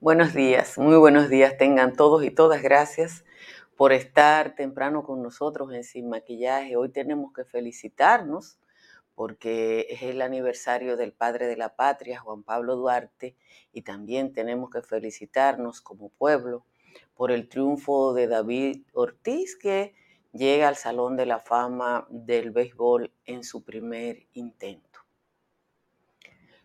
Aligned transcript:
Buenos 0.00 0.32
días, 0.32 0.78
muy 0.78 0.96
buenos 0.96 1.28
días 1.28 1.58
tengan 1.58 1.96
todos 1.96 2.22
y 2.22 2.30
todas. 2.30 2.62
Gracias 2.62 3.24
por 3.76 3.92
estar 3.92 4.54
temprano 4.54 5.02
con 5.02 5.24
nosotros 5.24 5.72
en 5.74 5.82
Sin 5.82 6.08
Maquillaje. 6.08 6.76
Hoy 6.76 6.90
tenemos 6.90 7.32
que 7.32 7.44
felicitarnos 7.44 8.60
porque 9.16 9.88
es 9.90 10.02
el 10.02 10.22
aniversario 10.22 10.96
del 10.96 11.12
padre 11.12 11.48
de 11.48 11.56
la 11.56 11.74
patria, 11.74 12.20
Juan 12.20 12.44
Pablo 12.44 12.76
Duarte, 12.76 13.34
y 13.72 13.82
también 13.82 14.32
tenemos 14.32 14.70
que 14.70 14.82
felicitarnos 14.82 15.80
como 15.80 16.10
pueblo 16.10 16.64
por 17.16 17.32
el 17.32 17.48
triunfo 17.48 18.14
de 18.14 18.28
David 18.28 18.84
Ortiz, 18.92 19.56
que 19.56 19.96
llega 20.32 20.68
al 20.68 20.76
Salón 20.76 21.16
de 21.16 21.26
la 21.26 21.40
Fama 21.40 22.06
del 22.08 22.52
Béisbol 22.52 23.12
en 23.24 23.42
su 23.42 23.64
primer 23.64 24.28
intento. 24.32 25.00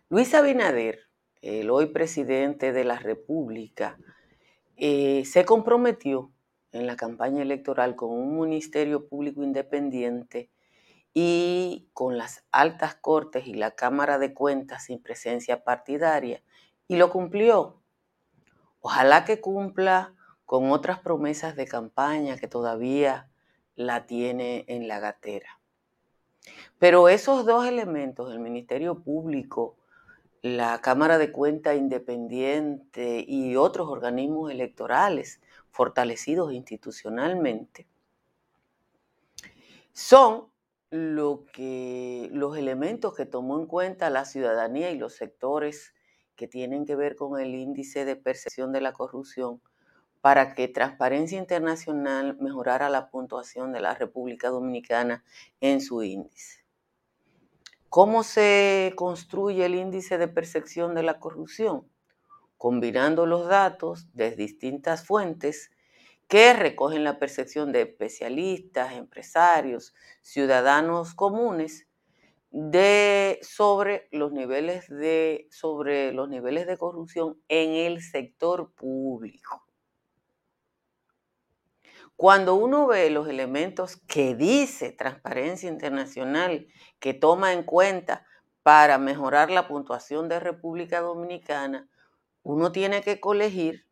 Luis 0.08 0.32
Abinader 0.34 1.08
el 1.44 1.70
hoy 1.70 1.86
presidente 1.86 2.72
de 2.72 2.84
la 2.84 2.98
República, 2.98 3.98
eh, 4.76 5.24
se 5.26 5.44
comprometió 5.44 6.32
en 6.72 6.86
la 6.86 6.96
campaña 6.96 7.42
electoral 7.42 7.96
con 7.96 8.10
un 8.10 8.40
ministerio 8.40 9.06
público 9.06 9.42
independiente 9.42 10.50
y 11.12 11.90
con 11.92 12.16
las 12.16 12.44
altas 12.50 12.94
cortes 12.94 13.46
y 13.46 13.52
la 13.52 13.72
Cámara 13.72 14.18
de 14.18 14.32
Cuentas 14.32 14.86
sin 14.86 15.02
presencia 15.02 15.62
partidaria, 15.64 16.42
y 16.88 16.96
lo 16.96 17.10
cumplió. 17.10 17.82
Ojalá 18.80 19.26
que 19.26 19.42
cumpla 19.42 20.14
con 20.46 20.70
otras 20.70 21.00
promesas 21.00 21.56
de 21.56 21.66
campaña 21.66 22.38
que 22.38 22.48
todavía 22.48 23.30
la 23.76 24.06
tiene 24.06 24.64
en 24.66 24.88
la 24.88 24.98
gatera. 24.98 25.60
Pero 26.78 27.08
esos 27.10 27.44
dos 27.44 27.66
elementos, 27.66 28.32
el 28.32 28.40
Ministerio 28.40 29.02
Público 29.02 29.76
la 30.44 30.82
Cámara 30.82 31.16
de 31.16 31.32
Cuenta 31.32 31.74
Independiente 31.74 33.24
y 33.26 33.56
otros 33.56 33.88
organismos 33.88 34.50
electorales 34.50 35.40
fortalecidos 35.70 36.52
institucionalmente, 36.52 37.86
son 39.94 40.48
lo 40.90 41.46
que, 41.50 42.28
los 42.30 42.58
elementos 42.58 43.14
que 43.14 43.24
tomó 43.24 43.58
en 43.58 43.64
cuenta 43.64 44.10
la 44.10 44.26
ciudadanía 44.26 44.90
y 44.90 44.98
los 44.98 45.14
sectores 45.14 45.94
que 46.36 46.46
tienen 46.46 46.84
que 46.84 46.94
ver 46.94 47.16
con 47.16 47.40
el 47.40 47.54
índice 47.54 48.04
de 48.04 48.14
percepción 48.14 48.70
de 48.70 48.82
la 48.82 48.92
corrupción 48.92 49.62
para 50.20 50.52
que 50.52 50.68
Transparencia 50.68 51.38
Internacional 51.38 52.36
mejorara 52.38 52.90
la 52.90 53.08
puntuación 53.08 53.72
de 53.72 53.80
la 53.80 53.94
República 53.94 54.50
Dominicana 54.50 55.24
en 55.62 55.80
su 55.80 56.02
índice. 56.02 56.63
¿Cómo 57.94 58.24
se 58.24 58.92
construye 58.96 59.64
el 59.64 59.76
índice 59.76 60.18
de 60.18 60.26
percepción 60.26 60.96
de 60.96 61.04
la 61.04 61.20
corrupción? 61.20 61.88
Combinando 62.56 63.24
los 63.24 63.46
datos 63.46 64.12
de 64.12 64.32
distintas 64.32 65.06
fuentes 65.06 65.70
que 66.26 66.54
recogen 66.54 67.04
la 67.04 67.20
percepción 67.20 67.70
de 67.70 67.82
especialistas, 67.82 68.94
empresarios, 68.94 69.94
ciudadanos 70.22 71.14
comunes 71.14 71.86
de, 72.50 73.38
sobre, 73.42 74.08
los 74.10 74.32
niveles 74.32 74.88
de, 74.88 75.46
sobre 75.52 76.10
los 76.10 76.28
niveles 76.28 76.66
de 76.66 76.76
corrupción 76.76 77.40
en 77.46 77.74
el 77.74 78.02
sector 78.02 78.72
público. 78.72 79.64
Cuando 82.24 82.54
uno 82.54 82.86
ve 82.86 83.10
los 83.10 83.28
elementos 83.28 83.98
que 84.08 84.34
dice 84.34 84.92
Transparencia 84.92 85.68
Internacional, 85.68 86.66
que 86.98 87.12
toma 87.12 87.52
en 87.52 87.64
cuenta 87.64 88.24
para 88.62 88.96
mejorar 88.96 89.50
la 89.50 89.68
puntuación 89.68 90.30
de 90.30 90.40
República 90.40 91.02
Dominicana, 91.02 91.86
uno 92.42 92.72
tiene 92.72 93.02
que 93.02 93.20
colegir 93.20 93.86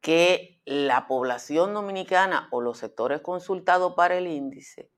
que 0.00 0.60
la 0.64 1.06
población 1.06 1.72
dominicana 1.72 2.48
o 2.50 2.60
los 2.60 2.78
sectores 2.78 3.20
consultados 3.20 3.94
para 3.94 4.16
el 4.16 4.26
índice 4.26 4.90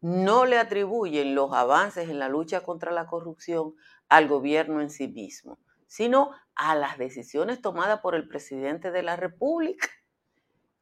no 0.00 0.46
le 0.46 0.58
atribuyen 0.58 1.36
los 1.36 1.52
avances 1.52 2.08
en 2.08 2.18
la 2.18 2.28
lucha 2.28 2.64
contra 2.64 2.90
la 2.90 3.06
corrupción 3.06 3.76
al 4.08 4.26
gobierno 4.26 4.80
en 4.80 4.90
sí 4.90 5.06
mismo, 5.06 5.60
sino 5.86 6.32
a 6.56 6.74
las 6.74 6.98
decisiones 6.98 7.62
tomadas 7.62 8.00
por 8.00 8.16
el 8.16 8.26
presidente 8.26 8.90
de 8.90 9.04
la 9.04 9.14
República 9.14 9.86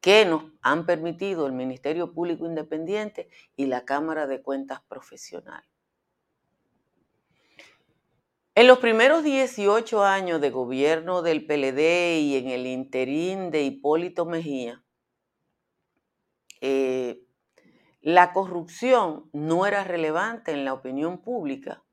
que 0.05 0.23
nos 0.23 0.43
han 0.61 0.85
permitido 0.85 1.47
el 1.47 1.53
Ministerio 1.53 2.13
Público 2.13 2.45
Independiente 2.45 3.27
y 3.55 3.65
la 3.65 3.85
Cámara 3.85 4.27
de 4.27 4.39
Cuentas 4.39 4.79
Profesional. 4.87 5.63
En 8.53 8.67
los 8.67 8.77
primeros 8.77 9.23
18 9.23 10.03
años 10.03 10.41
de 10.41 10.51
gobierno 10.51 11.23
del 11.23 11.47
PLD 11.47 12.19
y 12.19 12.37
en 12.37 12.49
el 12.49 12.67
interín 12.67 13.49
de 13.49 13.63
Hipólito 13.63 14.27
Mejía, 14.27 14.83
eh, 16.61 17.23
la 18.01 18.31
corrupción 18.31 19.27
no 19.33 19.65
era 19.65 19.83
relevante 19.83 20.51
en 20.51 20.65
la 20.65 20.73
opinión 20.73 21.23
pública, 21.23 21.83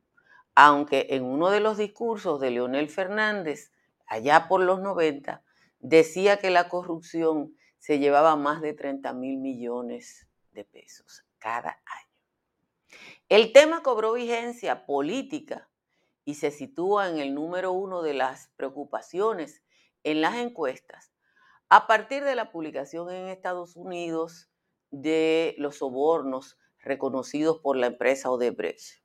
aunque 0.55 1.07
en 1.09 1.25
uno 1.25 1.49
de 1.49 1.61
los 1.61 1.79
discursos 1.79 2.39
de 2.43 2.51
Leonel 2.51 2.91
Fernández, 2.91 3.73
allá 4.05 4.49
por 4.49 4.61
los 4.61 4.83
90, 4.83 5.43
decía 5.81 6.37
que 6.37 6.51
la 6.51 6.69
corrupción 6.69 7.55
se 7.83 7.99
llevaba 7.99 8.37
más 8.37 8.61
de 8.61 8.75
30 8.75 9.13
mil 9.13 9.39
millones 9.39 10.29
de 10.53 10.65
pesos 10.65 11.25
cada 11.39 11.83
año. 11.85 13.01
El 13.29 13.53
tema 13.53 13.83
cobró 13.83 14.13
vigencia 14.13 14.87
política 14.87 15.69
y 16.25 16.35
se 16.35 16.53
sitúa 16.53 17.09
en 17.09 17.19
el 17.19 17.35
número 17.35 17.73
uno 17.73 18.03
de 18.03 18.15
las 18.15 18.53
preocupaciones 18.55 19.65
en 20.05 20.21
las 20.21 20.37
encuestas 20.37 21.13
a 21.69 21.89
partir 21.89 22.23
de 22.23 22.37
la 22.37 22.53
publicación 22.53 23.11
en 23.11 23.27
Estados 23.27 23.75
Unidos 23.75 24.49
de 24.93 25.57
los 25.59 25.79
sobornos 25.79 26.59
reconocidos 26.79 27.59
por 27.59 27.77
la 27.77 27.89
empresa 27.89 28.31
Odebrecht. 28.31 29.03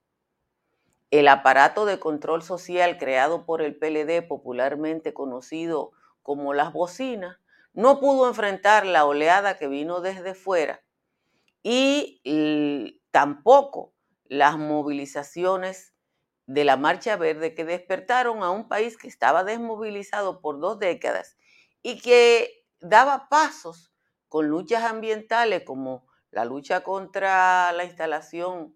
El 1.09 1.29
aparato 1.29 1.87
de 1.87 1.99
control 1.99 2.43
social 2.43 2.99
creado 2.99 3.43
por 3.43 3.63
el 3.63 3.75
PLD, 3.75 4.21
popularmente 4.27 5.15
conocido 5.15 5.93
como 6.21 6.53
las 6.53 6.73
bocinas, 6.73 7.39
no 7.77 7.99
pudo 7.99 8.27
enfrentar 8.27 8.87
la 8.87 9.05
oleada 9.05 9.55
que 9.55 9.67
vino 9.67 10.01
desde 10.01 10.33
fuera 10.33 10.81
y 11.61 12.99
tampoco 13.11 13.93
las 14.25 14.57
movilizaciones 14.57 15.93
de 16.47 16.63
la 16.63 16.75
Marcha 16.75 17.17
Verde 17.17 17.53
que 17.53 17.65
despertaron 17.65 18.41
a 18.41 18.49
un 18.49 18.67
país 18.67 18.97
que 18.97 19.07
estaba 19.07 19.43
desmovilizado 19.43 20.41
por 20.41 20.59
dos 20.59 20.79
décadas 20.79 21.37
y 21.83 22.01
que 22.01 22.65
daba 22.79 23.29
pasos 23.29 23.93
con 24.27 24.47
luchas 24.47 24.83
ambientales 24.83 25.61
como 25.63 26.07
la 26.31 26.45
lucha 26.45 26.81
contra 26.81 27.71
la 27.73 27.83
instalación 27.83 28.75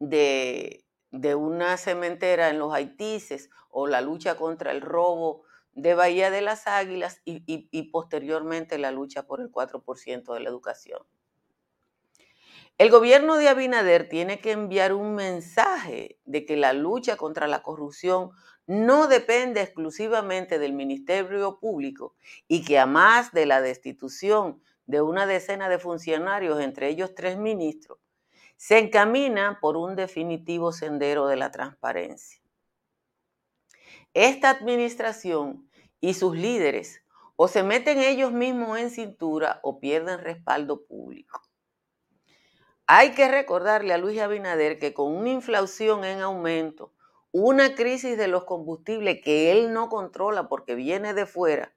de, 0.00 0.84
una 1.12 1.76
cementera 1.76 2.48
en 2.48 2.58
los 2.58 2.74
Haitises 2.74 3.50
o 3.70 3.86
la 3.86 4.00
lucha 4.00 4.36
contra 4.36 4.72
el 4.72 4.80
robo 4.80 5.44
de 5.74 5.94
Bahía 5.94 6.30
de 6.30 6.42
las 6.42 6.66
Águilas 6.66 7.20
y, 7.24 7.82
posteriormente 7.90 8.78
la 8.78 8.90
lucha 8.90 9.26
por 9.26 9.40
el 9.40 9.50
4% 9.50 10.34
de 10.34 10.40
la 10.40 10.48
educación. 10.48 11.00
El 12.78 12.90
gobierno 12.90 13.36
de 13.36 13.48
Abinader 13.48 14.08
tiene 14.08 14.40
que 14.40 14.52
enviar 14.52 14.92
un 14.92 15.14
mensaje 15.14 16.18
de 16.24 16.44
que 16.44 16.56
la 16.56 16.72
lucha 16.72 17.16
contra 17.16 17.46
la 17.46 17.62
corrupción 17.62 18.30
no 18.66 19.08
depende 19.08 19.60
exclusivamente 19.60 20.58
del 20.58 20.72
Ministerio 20.72 21.58
Público 21.58 22.14
y 22.48 22.64
que 22.64 22.78
a 22.78 22.86
más 22.86 23.32
de 23.32 23.46
la 23.46 23.60
destitución 23.60 24.62
de 24.86 25.00
una 25.00 25.26
decena 25.26 25.68
de 25.68 25.78
funcionarios, 25.78 26.60
entre 26.60 26.88
ellos 26.88 27.14
tres 27.14 27.36
ministros, 27.36 27.98
se 28.56 28.78
encamina 28.78 29.58
por 29.60 29.76
un 29.76 29.96
definitivo 29.96 30.72
sendero 30.72 31.26
de 31.26 31.36
la 31.36 31.50
transparencia. 31.50 32.41
Esta 34.14 34.50
administración 34.50 35.68
y 36.00 36.14
sus 36.14 36.36
líderes 36.36 37.02
o 37.36 37.48
se 37.48 37.62
meten 37.62 37.98
ellos 37.98 38.30
mismos 38.30 38.78
en 38.78 38.90
cintura 38.90 39.58
o 39.62 39.80
pierden 39.80 40.20
respaldo 40.20 40.84
público. 40.84 41.40
Hay 42.86 43.14
que 43.14 43.28
recordarle 43.28 43.94
a 43.94 43.98
Luis 43.98 44.20
Abinader 44.20 44.78
que 44.78 44.92
con 44.92 45.16
una 45.16 45.30
inflación 45.30 46.04
en 46.04 46.20
aumento, 46.20 46.92
una 47.30 47.74
crisis 47.74 48.18
de 48.18 48.28
los 48.28 48.44
combustibles 48.44 49.22
que 49.24 49.50
él 49.50 49.72
no 49.72 49.88
controla 49.88 50.48
porque 50.48 50.74
viene 50.74 51.14
de 51.14 51.24
fuera, 51.24 51.74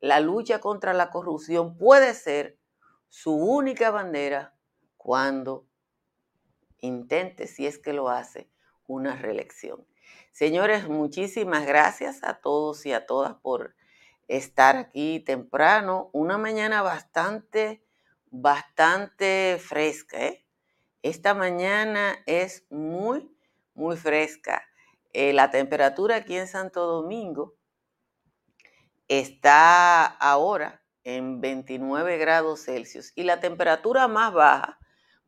la 0.00 0.20
lucha 0.20 0.60
contra 0.60 0.92
la 0.92 1.10
corrupción 1.10 1.78
puede 1.78 2.12
ser 2.12 2.58
su 3.08 3.34
única 3.34 3.90
bandera 3.90 4.54
cuando 4.98 5.66
intente, 6.80 7.46
si 7.46 7.66
es 7.66 7.78
que 7.78 7.94
lo 7.94 8.10
hace, 8.10 8.50
una 8.86 9.16
reelección. 9.16 9.86
Señores, 10.34 10.88
muchísimas 10.88 11.64
gracias 11.64 12.24
a 12.24 12.40
todos 12.40 12.84
y 12.86 12.92
a 12.92 13.06
todas 13.06 13.34
por 13.34 13.76
estar 14.26 14.74
aquí 14.76 15.20
temprano. 15.20 16.10
Una 16.12 16.38
mañana 16.38 16.82
bastante, 16.82 17.86
bastante 18.32 19.60
fresca. 19.64 20.20
¿eh? 20.26 20.44
Esta 21.02 21.34
mañana 21.34 22.16
es 22.26 22.66
muy, 22.68 23.32
muy 23.74 23.96
fresca. 23.96 24.64
Eh, 25.12 25.32
la 25.32 25.52
temperatura 25.52 26.16
aquí 26.16 26.36
en 26.36 26.48
Santo 26.48 26.84
Domingo 26.84 27.54
está 29.06 30.04
ahora 30.04 30.82
en 31.04 31.40
29 31.40 32.18
grados 32.18 32.64
Celsius 32.64 33.12
y 33.14 33.22
la 33.22 33.38
temperatura 33.38 34.08
más 34.08 34.32
baja 34.32 34.80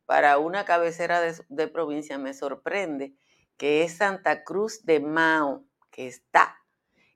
para 0.05 0.37
una 0.37 0.65
cabecera 0.65 1.21
de, 1.21 1.67
provincia 1.69 2.17
me 2.17 2.33
sorprende 2.33 3.15
que 3.57 3.83
es 3.83 3.97
Santa 3.97 4.43
Cruz 4.43 4.85
de 4.85 4.99
Mao, 4.99 5.65
que 5.91 6.07
está 6.07 6.57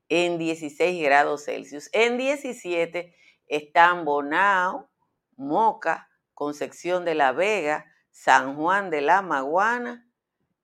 en 0.08 0.38
16 0.38 1.02
grados 1.02 1.44
Celsius. 1.44 1.88
En 1.92 2.18
17 2.18 3.14
están 3.46 4.04
Bonao, 4.04 4.90
Moca, 5.36 6.10
Concepción 6.34 7.04
de 7.04 7.14
la 7.14 7.32
Vega, 7.32 7.86
San 8.10 8.56
Juan 8.56 8.90
de 8.90 9.00
la 9.00 9.22
Maguana 9.22 10.06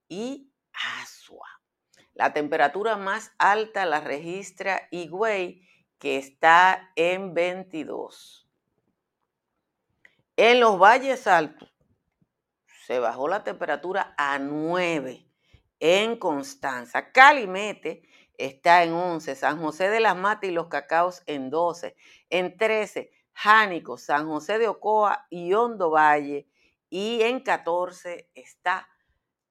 y 0.08 0.52
Asua. 1.00 1.46
La 2.12 2.32
temperatura 2.32 2.96
más 2.96 3.32
alta 3.38 3.86
la 3.86 4.00
registra 4.00 4.88
Higüey, 4.90 5.66
que 5.98 6.18
está 6.18 6.92
en 6.96 7.32
22. 7.34 8.48
En 10.36 10.60
los 10.60 10.78
valles 10.78 11.26
altos 11.26 11.72
se 12.86 12.98
bajó 12.98 13.28
la 13.28 13.44
temperatura 13.44 14.14
a 14.16 14.38
9 14.38 15.27
en 15.80 16.16
Constanza. 16.16 17.12
Calimete 17.12 18.02
está 18.34 18.84
en 18.84 18.92
11, 18.92 19.34
San 19.34 19.60
José 19.60 19.88
de 19.88 20.00
las 20.00 20.16
Matas 20.16 20.50
y 20.50 20.52
los 20.52 20.68
Cacaos 20.68 21.22
en 21.26 21.50
12, 21.50 21.96
en 22.30 22.56
13, 22.56 23.10
Jánico, 23.32 23.98
San 23.98 24.26
José 24.28 24.58
de 24.58 24.68
Ocoa 24.68 25.26
y 25.30 25.52
Hondo 25.52 25.90
Valle, 25.90 26.48
y 26.90 27.22
en 27.22 27.40
14 27.40 28.30
está 28.34 28.88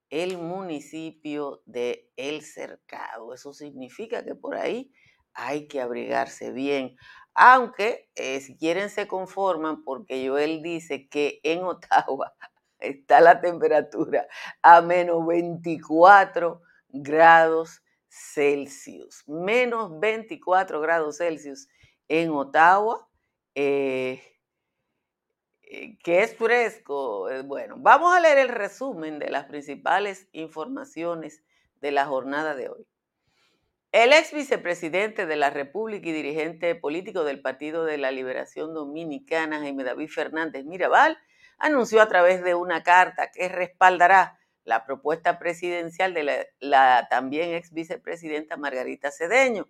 el 0.10 0.38
municipio 0.38 1.62
de 1.66 2.10
El 2.16 2.42
Cercado. 2.42 3.34
Eso 3.34 3.54
significa 3.54 4.24
que 4.24 4.36
por 4.36 4.56
ahí 4.56 4.92
hay 5.34 5.68
que 5.68 5.82
abrigarse 5.82 6.52
bien. 6.52 6.96
Aunque 7.34 8.10
eh, 8.16 8.40
si 8.42 8.58
quieren 8.58 8.90
se 8.90 9.08
conforman 9.08 9.84
porque 9.84 10.28
Joel 10.28 10.64
dice 10.64 11.08
que 11.08 11.40
en 11.44 11.64
Ottawa 11.64 12.34
está 12.80 13.22
la 13.22 13.42
temperatura 13.42 14.28
a 14.62 14.82
menos 14.82 15.26
24 15.26 16.62
grados 16.90 17.82
Celsius. 18.08 19.24
Menos 19.28 20.00
24 20.00 20.82
grados 20.82 21.18
Celsius 21.18 21.68
en 22.08 22.30
Ottawa, 22.32 23.08
eh, 23.56 24.22
eh, 25.64 25.98
que 26.04 26.24
es 26.24 26.36
fresco. 26.36 27.30
Eh, 27.30 27.42
bueno, 27.42 27.76
vamos 27.78 28.16
a 28.16 28.20
leer 28.20 28.38
el 28.38 28.50
resumen 28.50 29.20
de 29.20 29.30
las 29.30 29.46
principales 29.46 30.28
informaciones 30.32 31.44
de 31.82 31.92
la 31.92 32.06
jornada 32.06 32.56
de 32.56 32.70
hoy. 32.70 32.88
El 33.92 34.14
ex 34.14 34.34
vicepresidente 34.34 35.26
de 35.26 35.36
la 35.38 35.50
República 35.50 36.10
y 36.10 36.12
dirigente 36.12 36.76
político 36.76 37.24
del 37.24 37.42
Partido 37.42 37.86
de 37.86 37.98
la 37.98 38.12
Liberación 38.12 38.74
Dominicana, 38.74 39.60
Jaime 39.60 39.84
David 39.84 40.10
Fernández 40.10 40.66
Mirabal, 40.66 41.18
anunció 41.58 42.02
a 42.02 42.08
través 42.08 42.44
de 42.44 42.56
una 42.56 42.84
carta 42.84 43.32
que 43.32 43.50
respaldará 43.50 44.40
la 44.64 44.86
propuesta 44.86 45.40
presidencial 45.40 46.14
de 46.14 46.50
la, 46.60 47.08
también 47.10 47.54
ex 47.54 47.72
vicepresidenta 47.72 48.58
Margarita 48.58 49.12
Cedeño. 49.12 49.68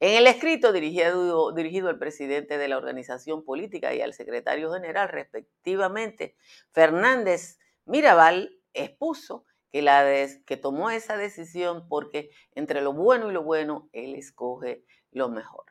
En 0.00 0.16
el 0.16 0.26
escrito 0.26 0.72
dirigido, 0.72 1.52
al 1.88 1.98
presidente 1.98 2.56
de 2.56 2.68
la 2.68 2.78
organización 2.78 3.44
política 3.44 3.92
y 3.92 4.00
al 4.00 4.14
secretario 4.14 4.72
general, 4.72 5.10
respectivamente, 5.10 6.36
Fernández 6.72 7.58
Mirabal 7.84 8.58
expuso 8.72 9.44
que 9.70 10.58
tomó 10.60 10.90
esa 10.90 11.18
decisión 11.18 11.86
porque 11.86 12.30
entre 12.54 12.80
lo 12.80 12.94
bueno 12.94 13.30
y 13.30 13.34
lo 13.34 13.42
bueno, 13.42 13.90
él 13.92 14.14
escoge 14.14 14.84
lo 15.10 15.28
mejor. 15.28 15.64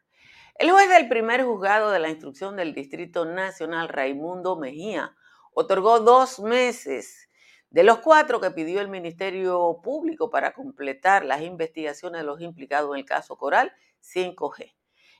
El 0.59 0.71
juez 0.71 0.89
del 0.89 1.07
primer 1.07 1.45
juzgado 1.45 1.89
de 1.89 1.99
la 1.99 2.09
instrucción 2.09 2.57
del 2.57 2.73
Distrito 2.73 3.23
Nacional, 3.23 3.87
Raimundo 3.87 4.57
Mejía, 4.57 5.15
otorgó 5.53 6.01
dos 6.01 6.41
meses 6.41 7.29
de 7.69 7.83
los 7.83 7.99
cuatro 7.99 8.41
que 8.41 8.51
pidió 8.51 8.81
el 8.81 8.89
Ministerio 8.89 9.79
Público 9.81 10.29
para 10.29 10.53
completar 10.53 11.23
las 11.23 11.43
investigaciones 11.43 12.19
de 12.19 12.27
los 12.27 12.41
implicados 12.41 12.91
en 12.91 12.99
el 12.99 13.05
caso 13.05 13.37
Coral 13.37 13.71
5G. 14.01 14.75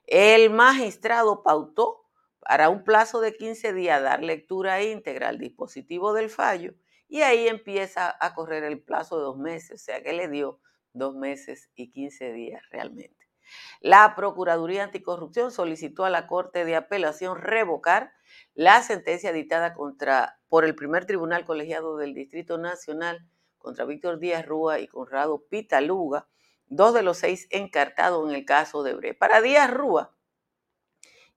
El 0.08 0.50
magistrado 0.50 1.42
pautó 1.42 2.02
para 2.42 2.68
un 2.68 2.84
plazo 2.84 3.22
de 3.22 3.34
15 3.34 3.72
días 3.72 4.04
dar 4.04 4.22
lectura 4.22 4.84
íntegra 4.84 5.30
al 5.30 5.38
dispositivo 5.38 6.12
del 6.12 6.30
fallo 6.30 6.74
y 7.08 7.22
ahí 7.22 7.48
empieza 7.48 8.14
a 8.20 8.36
correr 8.36 8.66
el 8.66 8.82
plazo 8.82 9.16
de 9.16 9.24
dos 9.24 9.38
meses, 9.38 9.82
o 9.82 9.86
sea 9.86 10.04
que 10.04 10.12
le 10.12 10.28
dio 10.28 10.60
dos 10.92 11.16
meses 11.16 11.70
y 11.76 11.92
15 11.92 12.34
días 12.34 12.62
realmente. 12.72 13.29
La 13.82 14.16
Procuraduría 14.16 14.84
Anticorrupción 14.84 15.52
solicitó 15.52 16.06
a 16.06 16.10
la 16.10 16.28
Corte 16.28 16.66
de 16.66 16.76
Apelación 16.76 17.38
revocar 17.38 18.12
la 18.54 18.82
sentencia 18.82 19.32
dictada 19.32 19.74
contra, 19.74 20.40
por 20.48 20.66
el 20.66 20.76
primer 20.76 21.06
tribunal 21.06 21.46
colegiado 21.46 21.98
del 21.98 22.14
Distrito 22.14 22.58
Nacional 22.58 23.26
contra 23.58 23.86
Víctor 23.86 24.20
Díaz 24.20 24.46
Rúa 24.46 24.80
y 24.80 24.88
Conrado 24.88 25.44
Pitaluga, 25.50 26.28
dos 26.68 26.94
de 26.94 27.04
los 27.04 27.18
seis 27.18 27.48
encartados 27.52 28.30
en 28.30 28.36
el 28.36 28.46
caso 28.46 28.84
de 28.84 28.94
Bre. 28.94 29.14
Para 29.14 29.42
Díaz 29.42 29.72
Rúa, 29.72 30.16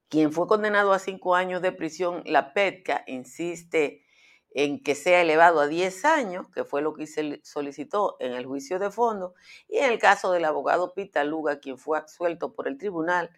quien 0.09 0.31
fue 0.31 0.47
condenado 0.47 0.93
a 0.93 0.99
cinco 0.99 1.35
años 1.35 1.61
de 1.61 1.71
prisión, 1.71 2.21
la 2.25 2.53
PETCA 2.53 3.03
insiste 3.07 4.02
en 4.53 4.81
que 4.83 4.95
sea 4.95 5.21
elevado 5.21 5.59
a 5.59 5.67
10 5.67 6.05
años, 6.05 6.47
que 6.49 6.63
fue 6.63 6.81
lo 6.81 6.93
que 6.93 7.07
se 7.07 7.41
solicitó 7.43 8.17
en 8.19 8.33
el 8.33 8.45
juicio 8.45 8.79
de 8.79 8.91
fondo, 8.91 9.33
y 9.67 9.77
en 9.77 9.91
el 9.91 9.99
caso 9.99 10.31
del 10.31 10.45
abogado 10.45 10.93
Pita 10.93 11.23
Luga, 11.23 11.59
quien 11.59 11.77
fue 11.77 11.97
absuelto 11.97 12.53
por 12.53 12.67
el 12.67 12.77
tribunal 12.77 13.31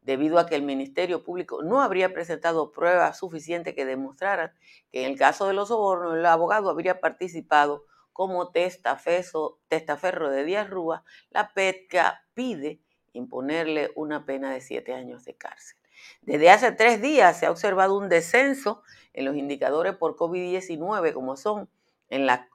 debido 0.00 0.38
a 0.38 0.46
que 0.46 0.56
el 0.56 0.62
Ministerio 0.62 1.22
Público 1.22 1.62
no 1.62 1.80
habría 1.80 2.12
presentado 2.12 2.72
pruebas 2.72 3.18
suficientes 3.18 3.74
que 3.74 3.84
demostraran 3.84 4.52
que 4.90 5.04
en 5.04 5.12
el 5.12 5.18
caso 5.18 5.46
de 5.46 5.54
los 5.54 5.68
sobornos 5.68 6.16
el 6.16 6.26
abogado 6.26 6.70
habría 6.70 7.00
participado 7.00 7.84
como 8.12 8.50
testaferro 8.50 10.30
de 10.30 10.44
Díaz 10.44 10.68
Rúa, 10.68 11.04
la 11.30 11.52
PETCA 11.54 12.24
pide 12.34 12.80
imponerle 13.12 13.90
una 13.94 14.26
pena 14.26 14.52
de 14.52 14.60
siete 14.60 14.92
años 14.92 15.24
de 15.24 15.34
cárcel. 15.34 15.78
Desde 16.20 16.50
hace 16.50 16.72
tres 16.72 17.00
días 17.00 17.38
se 17.38 17.46
ha 17.46 17.50
observado 17.50 17.96
un 17.96 18.08
descenso 18.08 18.82
en 19.12 19.24
los 19.24 19.36
indicadores 19.36 19.96
por 19.96 20.16
COVID-19, 20.16 21.12
como 21.12 21.36
son 21.36 21.68
en 22.08 22.26
la 22.26 22.48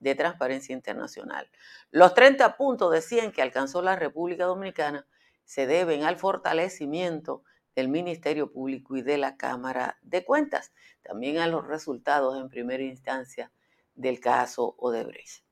de, 0.00 0.14
Transparencia 0.14 0.72
Internacional. 0.74 1.48
Los 1.90 2.12
30 2.14 2.56
puntos 2.56 2.92
decían 2.92 3.32
que 3.32 3.40
alcanzó 3.40 3.82
la 3.82 3.96
República 3.96 4.44
Dominicana 4.44 5.06
se 5.44 5.66
deben 5.66 6.02
al 6.02 6.16
fortalecimiento 6.16 7.44
del 7.76 7.88
Ministerio 7.88 8.52
Público 8.52 8.96
y 8.96 9.02
de 9.02 9.16
la 9.16 9.36
Cámara 9.36 9.98
de 10.02 10.24
Cuentas, 10.24 10.72
también 11.02 11.38
a 11.38 11.46
los 11.46 11.66
resultados 11.66 12.36
en 12.36 12.48
primera 12.48 12.82
instancia 12.82 13.52
del 13.94 14.18
caso 14.18 14.74
Odebrecht. 14.78 15.45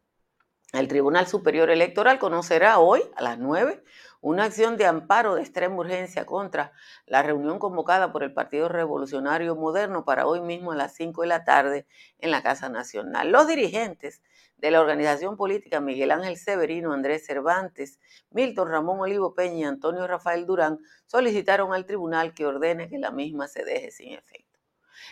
El 0.74 0.88
Tribunal 0.88 1.28
Superior 1.28 1.70
Electoral 1.70 2.18
conocerá 2.18 2.80
hoy 2.80 3.00
a 3.14 3.22
las 3.22 3.38
9 3.38 3.84
una 4.20 4.42
acción 4.42 4.76
de 4.76 4.86
amparo 4.86 5.36
de 5.36 5.42
extrema 5.42 5.76
urgencia 5.76 6.26
contra 6.26 6.72
la 7.06 7.22
reunión 7.22 7.60
convocada 7.60 8.10
por 8.10 8.24
el 8.24 8.32
Partido 8.32 8.68
Revolucionario 8.68 9.54
Moderno 9.54 10.04
para 10.04 10.26
hoy 10.26 10.40
mismo 10.40 10.72
a 10.72 10.76
las 10.76 10.92
5 10.96 11.22
de 11.22 11.28
la 11.28 11.44
tarde 11.44 11.86
en 12.18 12.32
la 12.32 12.42
Casa 12.42 12.68
Nacional. 12.70 13.30
Los 13.30 13.46
dirigentes 13.46 14.20
de 14.56 14.72
la 14.72 14.80
organización 14.80 15.36
política 15.36 15.78
Miguel 15.78 16.10
Ángel 16.10 16.36
Severino, 16.38 16.92
Andrés 16.92 17.24
Cervantes, 17.24 18.00
Milton 18.30 18.68
Ramón 18.68 18.98
Olivo 18.98 19.32
Peña 19.32 19.58
y 19.58 19.64
Antonio 19.64 20.08
Rafael 20.08 20.44
Durán 20.44 20.80
solicitaron 21.06 21.72
al 21.72 21.86
tribunal 21.86 22.34
que 22.34 22.46
ordene 22.46 22.88
que 22.88 22.98
la 22.98 23.12
misma 23.12 23.46
se 23.46 23.64
deje 23.64 23.92
sin 23.92 24.12
efecto. 24.14 24.58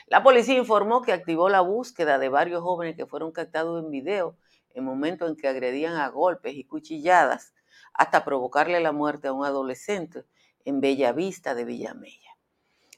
La 0.07 0.25
policía 0.25 0.59
informó 0.59 1.03
que 1.03 1.13
activó 1.13 1.49
la 1.49 1.61
búsqueda 1.61 2.19
de 2.19 2.29
varios 2.29 2.63
jóvenes 2.63 2.97
que 2.97 3.07
fueron 3.07 3.31
captados 3.31 3.85
en 3.85 3.91
video 3.91 4.37
en 4.75 4.85
momentos 4.85 5.29
en 5.29 5.37
que 5.37 5.49
agredían 5.49 5.95
a 5.97 6.09
golpes 6.09 6.55
y 6.55 6.65
cuchilladas 6.65 7.55
hasta 7.95 8.25
provocarle 8.25 8.81
la 8.81 8.93
muerte 8.93 9.29
a 9.29 9.33
un 9.33 9.45
adolescente 9.45 10.25
en 10.65 10.81
Bellavista 10.81 11.55
de 11.55 11.65
Villamella. 11.65 12.37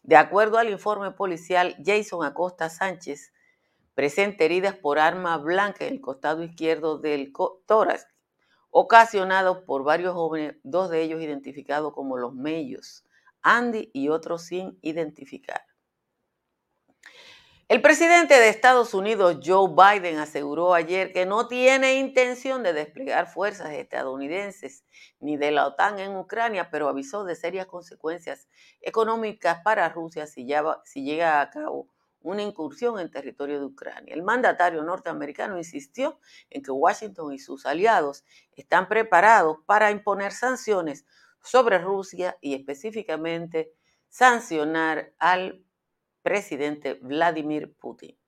De 0.02 0.16
acuerdo 0.16 0.58
al 0.58 0.68
informe 0.68 1.12
policial, 1.12 1.76
Jason 1.84 2.24
Acosta 2.24 2.68
Sánchez 2.68 3.32
presenta 3.94 4.44
heridas 4.44 4.76
por 4.76 4.98
arma 4.98 5.38
blanca 5.38 5.86
en 5.86 5.94
el 5.94 6.00
costado 6.00 6.42
izquierdo 6.42 6.98
del 6.98 7.32
tórax, 7.66 8.06
ocasionados 8.70 9.58
por 9.58 9.84
varios 9.84 10.14
jóvenes, 10.14 10.56
dos 10.62 10.90
de 10.90 11.02
ellos 11.02 11.22
identificados 11.22 11.92
como 11.94 12.16
los 12.16 12.34
Mellos, 12.34 13.04
Andy 13.40 13.90
y 13.92 14.08
otros 14.08 14.42
sin 14.42 14.78
identificar. 14.82 15.62
El 17.66 17.80
presidente 17.80 18.34
de 18.34 18.50
Estados 18.50 18.92
Unidos, 18.92 19.38
Joe 19.42 19.70
Biden, 19.70 20.18
aseguró 20.18 20.74
ayer 20.74 21.12
que 21.12 21.24
no 21.24 21.48
tiene 21.48 21.94
intención 21.94 22.62
de 22.62 22.74
desplegar 22.74 23.26
fuerzas 23.26 23.72
estadounidenses 23.72 24.84
ni 25.18 25.38
de 25.38 25.50
la 25.50 25.68
OTAN 25.68 25.98
en 25.98 26.14
Ucrania, 26.14 26.68
pero 26.70 26.88
avisó 26.88 27.24
de 27.24 27.34
serias 27.34 27.64
consecuencias 27.64 28.48
económicas 28.82 29.62
para 29.64 29.88
Rusia 29.88 30.26
si, 30.26 30.46
si 30.84 31.04
llega 31.04 31.40
a 31.40 31.48
cabo 31.48 31.88
una 32.20 32.42
incursión 32.42 33.00
en 33.00 33.10
territorio 33.10 33.58
de 33.58 33.64
Ucrania. 33.64 34.14
El 34.14 34.22
mandatario 34.22 34.82
norteamericano 34.82 35.56
insistió 35.56 36.20
en 36.50 36.62
que 36.62 36.70
Washington 36.70 37.32
y 37.32 37.38
sus 37.38 37.64
aliados 37.64 38.26
están 38.52 38.88
preparados 38.88 39.56
para 39.64 39.90
imponer 39.90 40.32
sanciones 40.32 41.06
sobre 41.42 41.78
Rusia 41.78 42.36
y 42.42 42.54
específicamente 42.54 43.72
sancionar 44.10 45.14
al 45.18 45.63
presidente 46.24 46.94
Vladimir 46.94 47.76
Putin. 47.78 48.18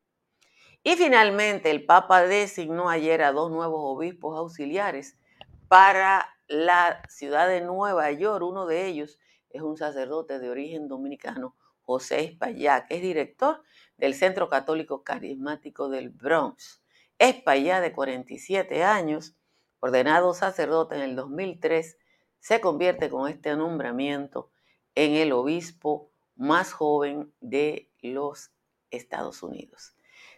Y 0.85 0.97
finalmente, 0.97 1.71
el 1.71 1.87
Papa 1.87 2.23
designó 2.23 2.91
ayer 2.91 3.23
a 3.23 3.33
dos 3.33 3.51
nuevos 3.51 3.81
obispos 3.83 4.39
auxiliares 4.39 5.19
para 5.67 6.29
la 6.47 7.03
ciudad 7.09 7.49
de 7.49 7.63
Nueva 7.63 8.13
York. 8.13 8.45
Uno 8.45 8.67
de 8.67 8.87
ellos 8.87 9.19
es 9.49 9.63
un 9.63 9.79
sacerdote 9.79 10.39
de 10.39 10.51
origen 10.51 10.89
dominicano, 10.89 11.57
José 11.81 12.21
Espaillá, 12.21 12.85
que 12.87 12.97
es 12.97 13.03
director 13.03 13.63
del 13.97 14.15
Centro 14.15 14.49
Católico 14.49 15.03
Carismático 15.03 15.89
del 15.89 16.11
Bronx. 16.11 16.83
Espaillá, 17.19 17.81
de 17.81 17.93
47 17.93 18.85
años, 18.85 19.35
ordenado 19.81 20.35
sacerdote 20.35 20.97
en 20.97 21.01
el 21.01 21.17
2003, 21.17 21.97
se 22.41 22.61
convierte 22.61 23.09
con 23.09 23.29
este 23.29 23.57
nombramiento 23.57 24.51
en 24.95 25.15
el 25.15 25.33
obispo 25.33 26.13
más 26.37 26.73
joven 26.73 27.33
de 27.41 27.91
los 28.01 28.51
Estados 28.91 29.43
Unidos. 29.43 29.97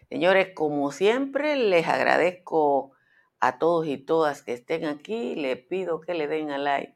Señores, 0.09 0.49
como 0.55 0.91
siempre, 0.91 1.55
les 1.55 1.87
agradezco 1.87 2.93
a 3.39 3.59
todos 3.59 3.85
y 3.87 3.97
todas 3.97 4.41
que 4.41 4.53
estén 4.53 4.85
aquí. 4.85 5.35
Les 5.35 5.57
pido 5.57 6.01
que 6.01 6.13
le 6.13 6.27
den 6.27 6.49
a 6.49 6.57
like 6.57 6.95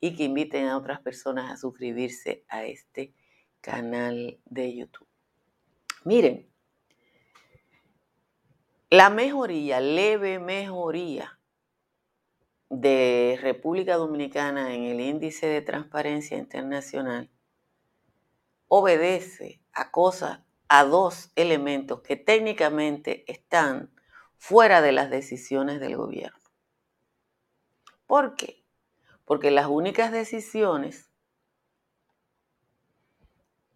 y 0.00 0.16
que 0.16 0.24
inviten 0.24 0.68
a 0.68 0.76
otras 0.76 1.00
personas 1.00 1.52
a 1.52 1.56
suscribirse 1.56 2.44
a 2.48 2.64
este 2.64 3.12
canal 3.60 4.38
de 4.44 4.74
YouTube. 4.74 5.08
Miren, 6.04 6.48
la 8.90 9.10
mejoría, 9.10 9.80
leve 9.80 10.38
mejoría 10.38 11.38
de 12.70 13.38
República 13.40 13.96
Dominicana 13.96 14.74
en 14.74 14.84
el 14.84 15.00
índice 15.00 15.46
de 15.46 15.62
transparencia 15.62 16.36
internacional 16.36 17.30
obedece 18.76 19.62
a 19.72 19.92
cosas, 19.92 20.40
a 20.66 20.82
dos 20.82 21.30
elementos 21.36 22.00
que 22.00 22.16
técnicamente 22.16 23.24
están 23.32 23.94
fuera 24.36 24.82
de 24.82 24.90
las 24.90 25.10
decisiones 25.10 25.78
del 25.78 25.96
gobierno. 25.96 26.40
¿Por 28.08 28.34
qué? 28.34 28.64
Porque 29.24 29.52
las 29.52 29.68
únicas 29.68 30.10
decisiones 30.10 31.08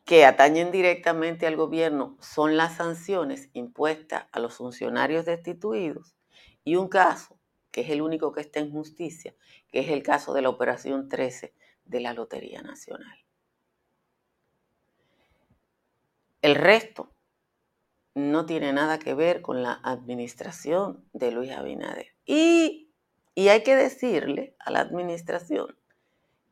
que 0.05 0.25
atañen 0.25 0.73
directamente 0.73 1.47
al 1.47 1.55
gobierno 1.55 2.17
son 2.21 2.57
las 2.57 2.75
sanciones 2.75 3.51
impuestas 3.53 4.25
a 4.33 4.41
los 4.41 4.57
funcionarios 4.57 5.25
destituidos 5.25 6.17
y 6.65 6.75
un 6.75 6.89
caso, 6.89 7.39
que 7.71 7.83
es 7.83 7.91
el 7.91 8.03
único 8.03 8.33
que 8.33 8.41
está 8.41 8.59
en 8.59 8.73
justicia, 8.73 9.37
que 9.71 9.79
es 9.79 9.91
el 9.91 10.03
caso 10.03 10.35
de 10.35 10.43
la 10.43 10.49
Operación 10.49 11.09
13 11.09 11.55
de 11.85 12.01
la 12.01 12.15
Lotería 12.15 12.63
Nacional. 12.63 13.28
El 16.41 16.55
resto 16.55 17.11
no 18.15 18.47
tiene 18.47 18.73
nada 18.73 18.99
que 18.99 19.15
ver 19.15 19.43
con 19.43 19.63
la 19.63 19.81
administración 19.83 21.05
de 21.13 21.33
Luis 21.33 21.51
Abinader. 21.53 22.15
Y, 22.25 22.85
hay 23.37 23.63
que 23.63 23.77
decirle 23.77 24.57
a 24.59 24.71
la 24.71 24.81
administración 24.81 25.77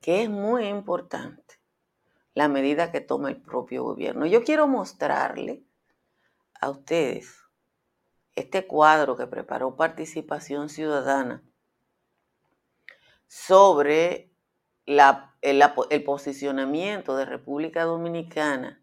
que 0.01 0.23
es 0.23 0.31
muy 0.31 0.67
importante 0.67 1.57
la 2.35 2.49
medida 2.49 2.93
que 2.93 3.01
toma 3.01 3.29
el 3.29 3.41
propio 3.41 3.83
gobierno. 3.83 4.27
Yo 4.27 4.45
quiero 4.45 4.69
mostrarle 4.69 5.65
a 6.61 6.71
ustedes 6.71 7.43
este 8.37 8.67
cuadro 8.67 9.17
que 9.17 9.27
preparó 9.27 9.75
Participación 9.75 10.69
Ciudadana 10.69 11.43
sobre 13.27 14.31
el 14.87 16.05
posicionamiento 16.05 17.17
de 17.17 17.25
República 17.25 17.85
Dominicana 17.85 18.81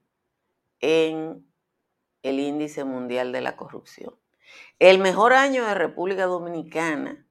en 0.84 1.50
el 2.24 2.42
índice 2.42 2.84
mundial 2.84 3.32
de 3.32 3.40
la 3.40 3.56
corrupción. 3.56 4.20
El 4.80 5.00
mejor 5.00 5.32
año 5.32 5.66
de 5.66 5.74
República 5.76 6.26
Dominicana 6.26 7.26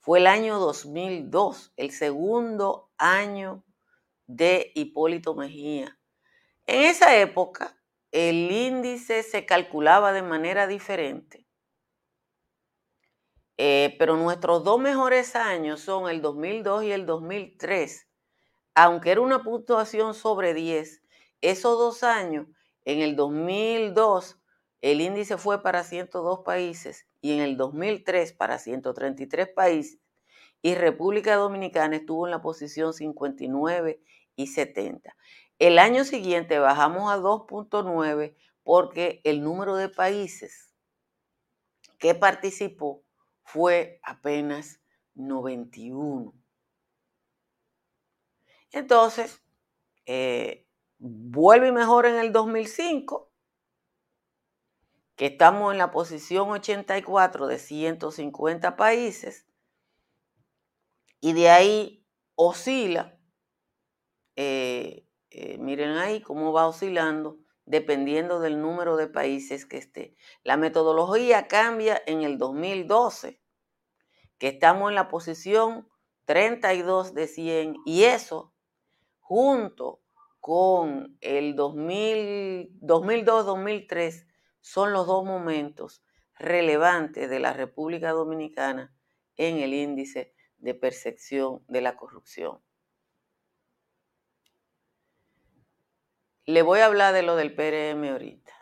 fue 0.00 0.18
el 0.18 0.26
año 0.26 0.58
2002, 0.58 1.72
el 1.76 1.92
segundo 1.92 2.90
año 2.98 3.64
de 4.26 4.72
Hipólito 4.74 5.36
Mejía. 5.36 5.96
En 6.66 6.86
esa 6.86 7.16
época, 7.16 7.80
el 8.10 8.50
índice 8.50 9.22
se 9.22 9.46
calculaba 9.46 10.12
de 10.12 10.22
manera 10.22 10.66
diferente, 10.66 11.46
eh, 13.58 13.94
pero 13.96 14.16
nuestros 14.16 14.64
dos 14.64 14.80
mejores 14.80 15.36
años 15.36 15.82
son 15.82 16.10
el 16.10 16.20
2002 16.20 16.82
y 16.82 16.90
el 16.90 17.06
2003. 17.06 18.08
Aunque 18.74 19.12
era 19.12 19.20
una 19.20 19.44
puntuación 19.44 20.14
sobre 20.14 20.52
10, 20.52 20.99
esos 21.40 21.78
dos 21.78 22.02
años, 22.02 22.46
en 22.84 23.00
el 23.00 23.16
2002, 23.16 24.38
el 24.80 25.00
índice 25.00 25.36
fue 25.36 25.62
para 25.62 25.84
102 25.84 26.40
países 26.40 27.06
y 27.20 27.32
en 27.32 27.40
el 27.40 27.56
2003 27.56 28.32
para 28.32 28.58
133 28.58 29.48
países. 29.48 29.98
y 30.62 30.74
República 30.74 31.36
Dominicana 31.36 31.96
estuvo 31.96 32.26
en 32.26 32.32
la 32.32 32.42
posición 32.42 32.92
59 32.92 34.02
y 34.36 34.46
70. 34.48 35.16
El 35.58 35.78
año 35.78 36.04
siguiente 36.04 36.58
bajamos 36.58 37.10
a 37.10 37.16
2.9 37.16 38.36
porque 38.62 39.20
el 39.24 39.42
número 39.42 39.76
de 39.76 39.88
países 39.88 40.74
que 41.98 42.14
participó 42.14 43.02
fue 43.42 44.00
apenas 44.02 44.80
91. 45.14 46.34
Entonces, 48.72 49.42
eh, 50.06 50.66
vuelve 51.00 51.68
y 51.68 51.72
mejora 51.72 52.10
en 52.10 52.16
el 52.16 52.30
2005, 52.32 53.32
que 55.16 55.26
estamos 55.26 55.72
en 55.72 55.78
la 55.78 55.90
posición 55.90 56.50
84 56.50 57.46
de 57.46 57.58
150 57.58 58.76
países, 58.76 59.46
y 61.20 61.32
de 61.32 61.50
ahí 61.50 62.06
oscila 62.36 63.18
eh, 64.36 65.06
eh, 65.30 65.58
miren 65.58 65.90
ahí 65.98 66.22
cómo 66.22 66.52
va 66.52 66.66
oscilando 66.66 67.38
dependiendo 67.66 68.40
del 68.40 68.60
número 68.60 68.96
de 68.96 69.06
países 69.06 69.66
que 69.66 69.76
esté. 69.76 70.16
La 70.42 70.56
metodología 70.56 71.46
cambia 71.46 72.02
en 72.06 72.22
el 72.22 72.38
2012, 72.38 73.40
que 74.38 74.48
estamos 74.48 74.88
en 74.88 74.94
la 74.94 75.08
posición 75.08 75.88
32 76.24 77.14
de 77.14 77.26
100 77.28 77.76
y 77.84 78.04
eso 78.04 78.54
junto 79.18 79.99
con 80.40 81.16
el 81.20 81.54
2002-2003 81.54 84.26
son 84.60 84.92
los 84.92 85.06
dos 85.06 85.24
momentos 85.24 86.02
relevantes 86.38 87.30
de 87.30 87.40
la 87.40 87.52
República 87.52 88.12
Dominicana 88.12 88.94
en 89.36 89.58
el 89.58 89.74
índice 89.74 90.34
de 90.58 90.74
percepción 90.74 91.62
de 91.68 91.82
la 91.82 91.96
corrupción. 91.96 92.60
Le 96.46 96.62
voy 96.62 96.80
a 96.80 96.86
hablar 96.86 97.14
de 97.14 97.22
lo 97.22 97.36
del 97.36 97.54
PRM 97.54 98.10
ahorita. 98.10 98.52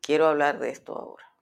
Quiero 0.00 0.26
hablar 0.26 0.58
de 0.58 0.70
esto 0.70 0.98
ahora. 0.98 1.32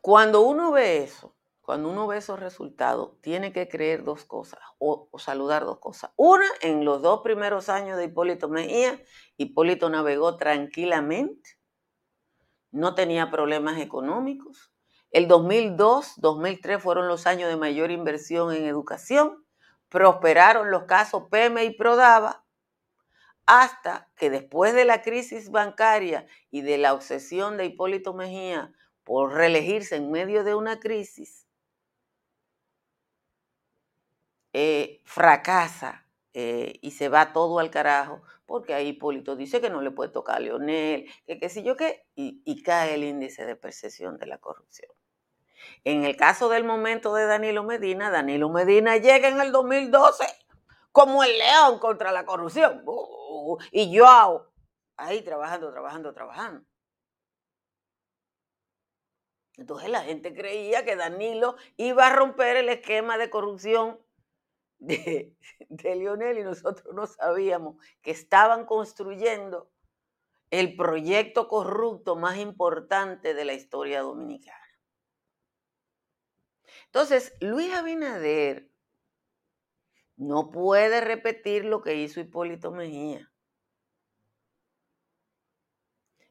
Cuando 0.00 0.40
uno 0.40 0.70
ve 0.70 1.02
eso, 1.02 1.36
cuando 1.70 1.88
uno 1.88 2.08
ve 2.08 2.16
esos 2.16 2.40
resultados, 2.40 3.12
tiene 3.20 3.52
que 3.52 3.68
creer 3.68 4.02
dos 4.02 4.24
cosas 4.24 4.58
o, 4.78 5.08
saludar 5.18 5.64
dos 5.64 5.78
cosas. 5.78 6.10
Una, 6.16 6.44
en 6.62 6.84
los 6.84 7.00
dos 7.00 7.20
primeros 7.20 7.68
años 7.68 7.96
de 7.96 8.06
Hipólito 8.06 8.48
Mejía, 8.48 9.00
Hipólito 9.36 9.88
navegó 9.88 10.36
tranquilamente, 10.36 11.60
no 12.72 12.96
tenía 12.96 13.30
problemas 13.30 13.78
económicos. 13.78 14.72
El 15.12 15.28
2002, 15.28 16.14
2003 16.16 16.82
fueron 16.82 17.06
los 17.06 17.28
años 17.28 17.48
de 17.48 17.56
mayor 17.56 17.92
inversión 17.92 18.52
en 18.52 18.64
educación 18.64 19.46
prosperaron 19.88 20.72
los 20.72 20.86
casos 20.86 21.28
PEME 21.30 21.66
y 21.66 21.76
Prodava 21.76 22.44
hasta 23.46 24.10
que 24.16 24.28
después 24.28 24.74
de 24.74 24.84
la 24.84 25.02
crisis 25.02 25.52
bancaria 25.52 26.26
y 26.50 26.62
de 26.62 26.78
la 26.78 26.94
obsesión 26.94 27.56
de 27.56 27.66
Hipólito 27.66 28.12
Mejía 28.12 28.72
por 29.04 29.34
reelegirse 29.34 29.94
en 29.94 30.10
medio 30.10 30.42
de 30.42 30.56
una 30.56 30.80
crisis, 30.80 31.46
eh, 34.52 35.00
fracasa 35.04 36.06
eh, 36.32 36.78
y 36.82 36.92
se 36.92 37.08
va 37.08 37.32
todo 37.32 37.58
al 37.58 37.70
carajo, 37.70 38.22
porque 38.46 38.74
ahí 38.74 38.88
Hipólito 38.88 39.36
dice 39.36 39.60
que 39.60 39.70
no 39.70 39.80
le 39.80 39.90
puede 39.90 40.10
tocar 40.10 40.36
a 40.36 40.40
Leonel, 40.40 41.08
que 41.26 41.38
qué 41.38 41.48
sé 41.48 41.62
yo 41.62 41.76
qué, 41.76 42.06
y 42.14 42.62
cae 42.62 42.94
el 42.94 43.04
índice 43.04 43.46
de 43.46 43.56
percepción 43.56 44.18
de 44.18 44.26
la 44.26 44.38
corrupción. 44.38 44.90
En 45.84 46.04
el 46.04 46.16
caso 46.16 46.48
del 46.48 46.64
momento 46.64 47.14
de 47.14 47.26
Danilo 47.26 47.64
Medina, 47.64 48.10
Danilo 48.10 48.48
Medina 48.48 48.96
llega 48.96 49.28
en 49.28 49.40
el 49.40 49.52
2012 49.52 50.24
como 50.92 51.24
el 51.24 51.38
león 51.38 51.78
contra 51.78 52.12
la 52.12 52.24
corrupción. 52.24 52.82
Uh, 52.84 53.58
y 53.70 53.90
yo 53.90 54.50
ahí 54.96 55.22
trabajando, 55.22 55.70
trabajando, 55.70 56.12
trabajando. 56.12 56.64
Entonces 59.56 59.90
la 59.90 60.02
gente 60.02 60.34
creía 60.34 60.84
que 60.84 60.96
Danilo 60.96 61.56
iba 61.76 62.06
a 62.06 62.12
romper 62.14 62.56
el 62.56 62.68
esquema 62.68 63.18
de 63.18 63.30
corrupción 63.30 63.98
de, 64.80 65.36
Lionel 65.68 66.38
y 66.38 66.42
nosotros 66.42 66.94
no 66.94 67.06
sabíamos 67.06 67.76
que 68.02 68.10
estaban 68.10 68.64
construyendo 68.64 69.70
el 70.50 70.74
proyecto 70.74 71.46
corrupto 71.46 72.16
más 72.16 72.38
importante 72.38 73.34
de 73.34 73.44
la 73.44 73.52
historia 73.52 74.00
dominicana. 74.00 74.56
Entonces, 76.86 77.34
Luis 77.40 77.72
Abinader 77.72 78.68
no 80.16 80.50
puede 80.50 81.00
repetir 81.00 81.64
lo 81.64 81.82
que 81.82 81.94
hizo 81.94 82.18
Hipólito 82.18 82.72
Mejía. 82.72 83.30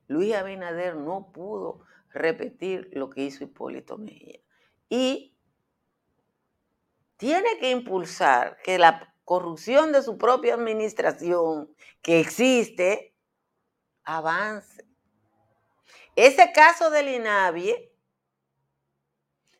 Luis 0.08 0.34
Abinader 0.36 0.96
no 0.96 1.32
pudo 1.32 1.86
repetir 2.10 2.90
lo 2.92 3.10
que 3.10 3.24
hizo 3.24 3.44
Hipólito 3.46 3.98
Mejía. 3.98 4.42
Y 4.90 5.29
tiene 7.19 7.60
que 7.60 7.69
impulsar 7.69 8.58
que 8.63 8.79
la 8.79 9.13
corrupción 9.25 9.91
de 9.91 10.01
su 10.01 10.17
propia 10.17 10.53
administración, 10.53 11.75
que 12.01 12.21
existe, 12.21 13.13
avance. 14.05 14.88
Ese 16.15 16.53
caso 16.53 16.89
del 16.89 17.10
INAVIE 17.10 17.93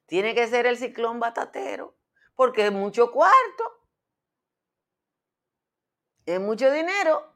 tiene 0.06 0.34
que 0.34 0.48
ser 0.48 0.68
el 0.68 0.78
ciclón 0.78 1.20
batatero, 1.20 1.98
porque 2.34 2.68
es 2.68 2.72
mucho 2.72 3.12
cuarto, 3.12 3.84
es 6.26 6.40
mucho 6.40 6.72
dinero. 6.72 7.29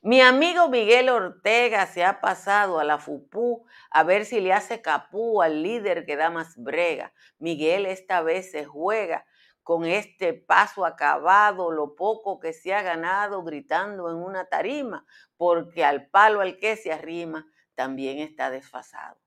Mi 0.01 0.21
amigo 0.21 0.69
Miguel 0.69 1.10
Ortega 1.10 1.86
se 1.86 2.03
ha 2.03 2.19
pasado 2.19 2.80
a 2.80 2.84
la 2.84 2.97
FUPU 2.97 3.65
a 3.91 4.03
ver 4.03 4.25
si 4.25 4.39
le 4.39 4.53
hace 4.53 4.82
capú 4.82 5.41
al 5.41 5.62
líder 5.62 6.06
que 6.06 6.15
da 6.15 6.30
más 6.30 6.56
brega. 6.58 7.13
Miguel 7.38 7.86
esta 7.86 8.21
vez 8.21 8.51
se 8.51 8.65
juega 8.65 9.25
con 9.62 9.86
este 9.86 10.34
paso 10.34 10.86
acabado, 10.86 11.71
lo 11.71 11.95
poco 11.95 12.39
que 12.39 12.53
se 12.53 12.73
ha 12.73 12.82
ganado 12.82 13.43
gritando 13.43 14.10
en 14.10 14.15
una 14.15 14.45
tarima, 14.45 15.06
porque 15.36 15.84
al 15.84 16.08
palo 16.08 16.39
al 16.39 16.58
que 16.58 16.77
se 16.77 16.91
arrima 16.91 17.45
también 17.77 18.17
está 18.17 18.49
desfasado. 18.49 19.19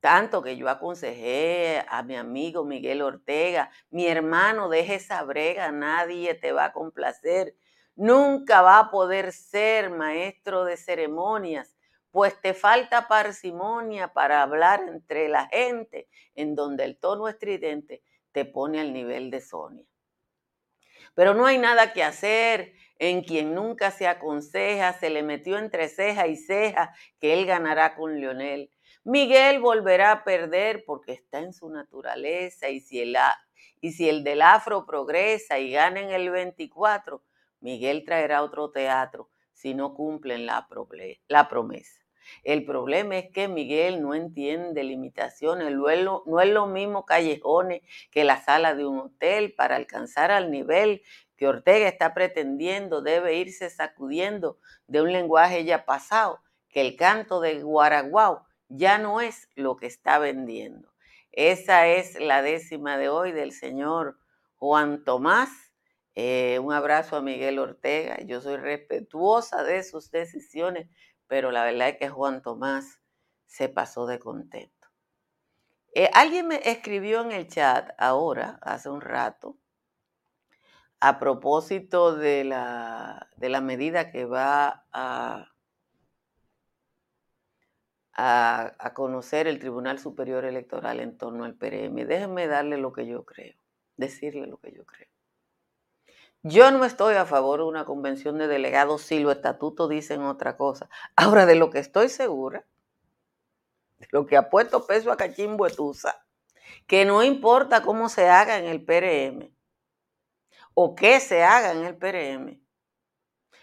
Tanto 0.00 0.42
que 0.42 0.56
yo 0.56 0.68
aconsejé 0.70 1.84
a 1.88 2.02
mi 2.02 2.16
amigo 2.16 2.64
Miguel 2.64 3.02
Ortega, 3.02 3.70
mi 3.90 4.06
hermano, 4.06 4.70
deje 4.70 4.94
esa 4.94 5.22
brega, 5.24 5.70
nadie 5.72 6.34
te 6.34 6.52
va 6.52 6.66
a 6.66 6.72
complacer. 6.72 7.54
Nunca 7.94 8.62
va 8.62 8.78
a 8.78 8.90
poder 8.90 9.32
ser 9.32 9.90
maestro 9.90 10.64
de 10.64 10.78
ceremonias, 10.78 11.76
pues 12.10 12.40
te 12.40 12.54
falta 12.54 13.08
parsimonia 13.08 14.12
para 14.14 14.42
hablar 14.42 14.80
entre 14.88 15.28
la 15.28 15.46
gente, 15.48 16.08
en 16.34 16.54
donde 16.54 16.84
el 16.84 16.98
tono 16.98 17.28
estridente 17.28 18.02
te 18.32 18.46
pone 18.46 18.80
al 18.80 18.94
nivel 18.94 19.30
de 19.30 19.42
Sonia. 19.42 19.84
Pero 21.14 21.34
no 21.34 21.44
hay 21.44 21.58
nada 21.58 21.92
que 21.92 22.02
hacer. 22.02 22.74
En 22.98 23.22
quien 23.22 23.54
nunca 23.54 23.90
se 23.90 24.06
aconseja, 24.06 24.92
se 24.94 25.10
le 25.10 25.22
metió 25.22 25.58
entre 25.58 25.88
ceja 25.88 26.26
y 26.26 26.36
ceja 26.36 26.94
que 27.20 27.34
él 27.34 27.46
ganará 27.46 27.94
con 27.94 28.20
Leonel. 28.20 28.70
Miguel 29.04 29.60
volverá 29.60 30.12
a 30.12 30.24
perder 30.24 30.84
porque 30.84 31.12
está 31.12 31.38
en 31.38 31.52
su 31.52 31.68
naturaleza 31.68 32.70
y 32.70 32.80
si 32.80 33.00
el, 33.00 33.16
y 33.80 33.92
si 33.92 34.08
el 34.08 34.24
del 34.24 34.42
afro 34.42 34.84
progresa 34.84 35.58
y 35.58 35.70
gana 35.70 36.00
en 36.00 36.10
el 36.10 36.30
24, 36.30 37.22
Miguel 37.60 38.04
traerá 38.04 38.42
otro 38.42 38.70
teatro 38.70 39.30
si 39.52 39.74
no 39.74 39.94
cumplen 39.94 40.46
la, 40.46 40.66
promesa. 40.68 42.04
El 42.42 42.64
problema 42.64 43.16
es 43.18 43.30
que 43.30 43.48
Miguel 43.48 44.02
no 44.02 44.14
entiende 44.14 44.82
limitaciones, 44.82 45.72
no 45.72 46.40
es 46.40 46.48
lo 46.50 46.66
mismo 46.66 47.04
callejones 47.04 47.82
que 48.10 48.24
la 48.24 48.42
sala 48.42 48.74
de 48.74 48.86
un 48.86 48.98
hotel 48.98 49.54
para 49.54 49.76
alcanzar 49.76 50.30
al 50.32 50.50
nivel 50.50 51.02
que 51.36 51.46
Ortega 51.46 51.88
está 51.88 52.14
pretendiendo, 52.14 53.02
debe 53.02 53.34
irse 53.34 53.70
sacudiendo 53.70 54.58
de 54.86 55.02
un 55.02 55.12
lenguaje 55.12 55.64
ya 55.64 55.84
pasado, 55.84 56.40
que 56.68 56.80
el 56.80 56.96
canto 56.96 57.40
de 57.40 57.62
Guaraguao 57.62 58.46
ya 58.68 58.98
no 58.98 59.20
es 59.20 59.48
lo 59.54 59.76
que 59.76 59.86
está 59.86 60.18
vendiendo. 60.18 60.92
Esa 61.32 61.86
es 61.86 62.18
la 62.18 62.42
décima 62.42 62.96
de 62.96 63.08
hoy 63.08 63.32
del 63.32 63.52
señor 63.52 64.18
Juan 64.56 65.04
Tomás. 65.04 65.50
Eh, 66.14 66.58
un 66.60 66.72
abrazo 66.72 67.16
a 67.16 67.22
Miguel 67.22 67.58
Ortega. 67.58 68.18
Yo 68.24 68.40
soy 68.40 68.56
respetuosa 68.56 69.62
de 69.62 69.82
sus 69.82 70.10
decisiones, 70.10 70.88
pero 71.26 71.50
la 71.50 71.64
verdad 71.64 71.90
es 71.90 71.98
que 71.98 72.08
Juan 72.08 72.40
Tomás 72.40 73.00
se 73.44 73.68
pasó 73.68 74.06
de 74.06 74.18
contento. 74.18 74.88
Eh, 75.94 76.10
alguien 76.12 76.48
me 76.48 76.60
escribió 76.64 77.22
en 77.22 77.32
el 77.32 77.48
chat 77.48 77.90
ahora, 77.98 78.58
hace 78.62 78.90
un 78.90 79.00
rato, 79.00 79.58
a 81.00 81.18
propósito 81.18 82.16
de 82.16 82.44
la, 82.44 83.28
de 83.36 83.48
la 83.48 83.60
medida 83.60 84.10
que 84.10 84.24
va 84.24 84.86
a, 84.92 85.52
a, 88.12 88.94
conocer 88.94 89.46
el 89.46 89.58
Tribunal 89.58 89.98
Superior 89.98 90.44
Electoral 90.44 91.00
en 91.00 91.18
torno 91.18 91.44
al 91.44 91.54
PRM. 91.54 92.06
Déjenme 92.06 92.46
darle 92.46 92.78
lo 92.78 92.92
que 92.92 93.06
yo 93.06 93.24
creo, 93.24 93.54
decirle 93.96 94.46
lo 94.46 94.56
que 94.58 94.72
yo 94.72 94.84
creo. 94.84 95.08
Yo 96.42 96.70
no 96.70 96.84
estoy 96.84 97.16
a 97.16 97.26
favor 97.26 97.60
de 97.60 97.66
una 97.66 97.84
convención 97.84 98.38
de 98.38 98.46
delegados 98.46 99.02
si 99.02 99.18
los 99.18 99.34
estatutos 99.34 99.90
dicen 99.90 100.22
otra 100.22 100.56
cosa. 100.56 100.88
Ahora, 101.16 101.44
de 101.44 101.56
lo 101.56 101.70
que 101.70 101.80
estoy 101.80 102.08
segura, 102.08 102.64
de 103.98 104.08
lo 104.12 104.26
que 104.26 104.36
ha 104.36 104.48
puesto 104.48 104.86
peso 104.86 105.10
a 105.10 105.16
Cachimbo 105.16 105.66
Etusa, 105.66 106.24
que 106.86 107.04
no 107.04 107.22
importa 107.24 107.82
cómo 107.82 108.08
se 108.08 108.28
haga 108.28 108.58
en 108.58 108.66
el 108.66 108.84
PRM 108.84 109.55
o 110.78 110.94
qué 110.94 111.20
se 111.20 111.42
haga 111.42 111.72
en 111.72 111.84
el 111.86 111.96
PRM, 111.96 112.60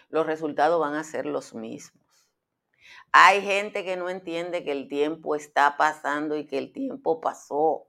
los 0.08 0.26
resultados 0.26 0.80
van 0.80 0.94
a 0.94 1.04
ser 1.04 1.26
los 1.26 1.54
mismos. 1.54 2.26
Hay 3.12 3.40
gente 3.40 3.84
que 3.84 3.96
no 3.96 4.10
entiende 4.10 4.64
que 4.64 4.72
el 4.72 4.88
tiempo 4.88 5.36
está 5.36 5.76
pasando 5.76 6.36
y 6.36 6.44
que 6.44 6.58
el 6.58 6.72
tiempo 6.72 7.20
pasó. 7.20 7.86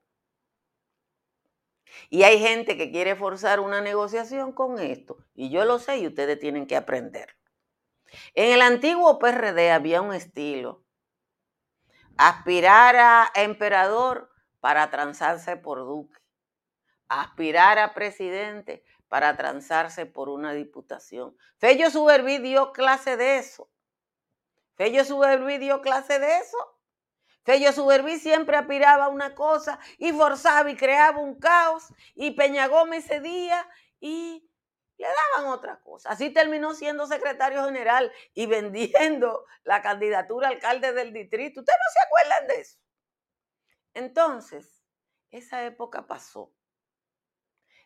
Y 2.12 2.22
hay 2.22 2.40
gente 2.40 2.78
que 2.78 2.92
quiere 2.92 3.16
forzar 3.16 3.60
una 3.60 3.82
negociación 3.82 4.52
con 4.52 4.78
esto. 4.78 5.18
Y 5.34 5.50
yo 5.50 5.66
lo 5.66 5.80
sé 5.80 5.98
y 5.98 6.08
ustedes 6.08 6.40
tienen 6.40 6.68
que 6.68 6.76
aprender. 6.76 7.36
En 8.36 8.54
el 8.54 8.62
antiguo 8.62 9.18
PRD 9.18 9.72
había 9.72 10.02
un 10.02 10.14
estilo. 10.14 10.84
Aspirar 12.16 12.96
a 12.96 13.32
emperador 13.34 14.30
para 14.60 14.92
transarse 14.92 15.58
por 15.58 15.80
duque. 15.80 16.20
Aspirar 17.08 17.80
a 17.80 17.96
presidente 17.96 18.84
para 19.08 19.38
transarse 19.38 20.06
por 20.06 20.30
una 20.30 20.54
diputación. 20.54 21.38
Fello 21.58 21.90
Suberví 21.90 22.40
dio 22.40 22.72
clase 22.72 23.18
de 23.18 23.38
eso. 23.38 23.70
Fello 24.76 25.06
Suberví 25.06 25.58
dio 25.58 25.82
clase 25.82 26.20
de 26.20 26.38
eso. 26.38 26.58
Fello 27.44 27.72
Suberví 27.72 28.18
siempre 28.20 28.58
aspiraba 28.58 29.06
a 29.06 29.10
una 29.10 29.36
cosa 29.36 29.80
y 29.98 30.12
forzaba 30.12 30.70
y 30.72 30.76
creaba 30.76 31.20
un 31.20 31.40
caos 31.40 31.94
y 32.16 32.32
Peña 32.32 32.68
Gómez 32.68 33.06
cedía 33.06 33.70
y 34.00 34.50
le 34.98 35.08
daban 35.08 35.52
otra 35.52 35.80
cosa. 35.82 36.10
Así 36.10 36.32
terminó 36.32 36.74
siendo 36.74 37.06
secretario 37.06 37.64
general 37.66 38.12
y 38.34 38.48
vendiendo 38.48 39.46
la 39.64 39.82
candidatura 39.82 40.48
a 40.48 40.52
alcalde 40.52 40.94
del 40.94 41.14
distrito. 41.14 41.60
¿Ustedes 41.60 41.78
no 41.80 41.94
se 41.94 42.06
acuerdan 42.06 42.48
de 42.48 42.62
eso? 42.62 42.80
Entonces, 43.94 44.84
esa 45.32 45.64
época 45.66 46.08
pasó. 46.08 46.54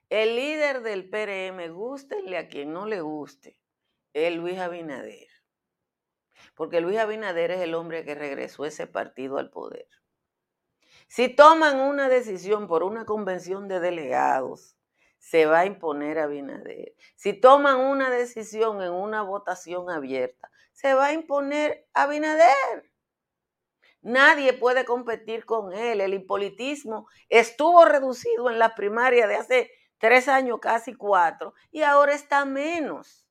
El 0.10 0.36
líder 0.36 0.82
del 0.82 1.10
PRM, 1.10 1.72
gústenle 1.72 2.38
a 2.38 2.48
quien 2.48 2.74
no 2.74 2.86
le 2.86 3.02
guste, 3.02 3.60
es 4.14 4.36
Luis 4.36 4.58
Abinader 4.58 5.30
porque 6.60 6.82
Luis 6.82 6.98
Abinader 6.98 7.52
es 7.52 7.62
el 7.62 7.74
hombre 7.74 8.04
que 8.04 8.16
regresó 8.16 8.66
ese 8.66 8.86
partido 8.86 9.38
al 9.38 9.50
poder. 9.50 9.88
Si 11.08 11.30
toman 11.30 11.80
una 11.80 12.10
decisión 12.10 12.68
por 12.68 12.84
una 12.84 13.06
convención 13.06 13.70
de 13.70 13.80
delegados, 13.80 14.76
se 15.18 15.46
va 15.46 15.60
a 15.60 15.66
imponer 15.66 16.20
Abinader. 16.20 16.96
Si 17.16 17.32
toman 17.32 17.80
una 17.80 18.10
decisión 18.10 18.82
en 18.82 18.92
una 18.92 19.22
votación 19.22 19.90
abierta, 19.90 20.52
se 20.74 20.94
va 20.94 21.08
a 21.08 21.14
imponer 21.14 21.88
Abinader. 21.94 22.92
Nadie 24.02 24.52
puede 24.52 24.84
competir 24.84 25.46
con 25.46 25.74
él. 25.74 26.02
El 26.02 26.14
impolitismo 26.14 27.08
estuvo 27.30 27.86
reducido 27.86 28.50
en 28.50 28.60
la 28.60 28.76
primaria 28.76 29.28
de 29.28 29.36
hace 29.36 29.72
tres 30.00 30.28
años, 30.28 30.60
casi 30.60 30.94
cuatro, 30.94 31.54
y 31.72 31.84
ahora 31.84 32.14
está 32.14 32.46
menos. 32.46 33.28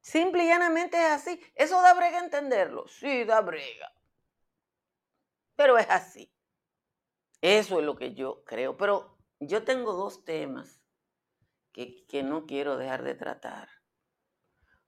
Simple 0.00 0.44
y 0.44 0.48
llanamente 0.48 0.96
es 0.96 1.10
así. 1.10 1.40
¿Eso 1.54 1.80
da 1.80 1.94
brega 1.94 2.18
entenderlo? 2.18 2.88
Sí, 2.88 3.24
da 3.24 3.40
brega. 3.40 3.92
Pero 5.54 5.78
es 5.78 5.88
así. 5.90 6.32
Eso 7.40 7.78
es 7.78 7.84
lo 7.84 7.96
que 7.96 8.14
yo 8.14 8.42
creo. 8.44 8.76
Pero 8.76 9.16
yo 9.38 9.64
tengo 9.64 9.92
dos 9.92 10.24
temas 10.24 10.82
que, 11.72 12.04
que 12.06 12.24
no 12.24 12.46
quiero 12.46 12.76
dejar 12.76 13.04
de 13.04 13.14
tratar. 13.14 13.68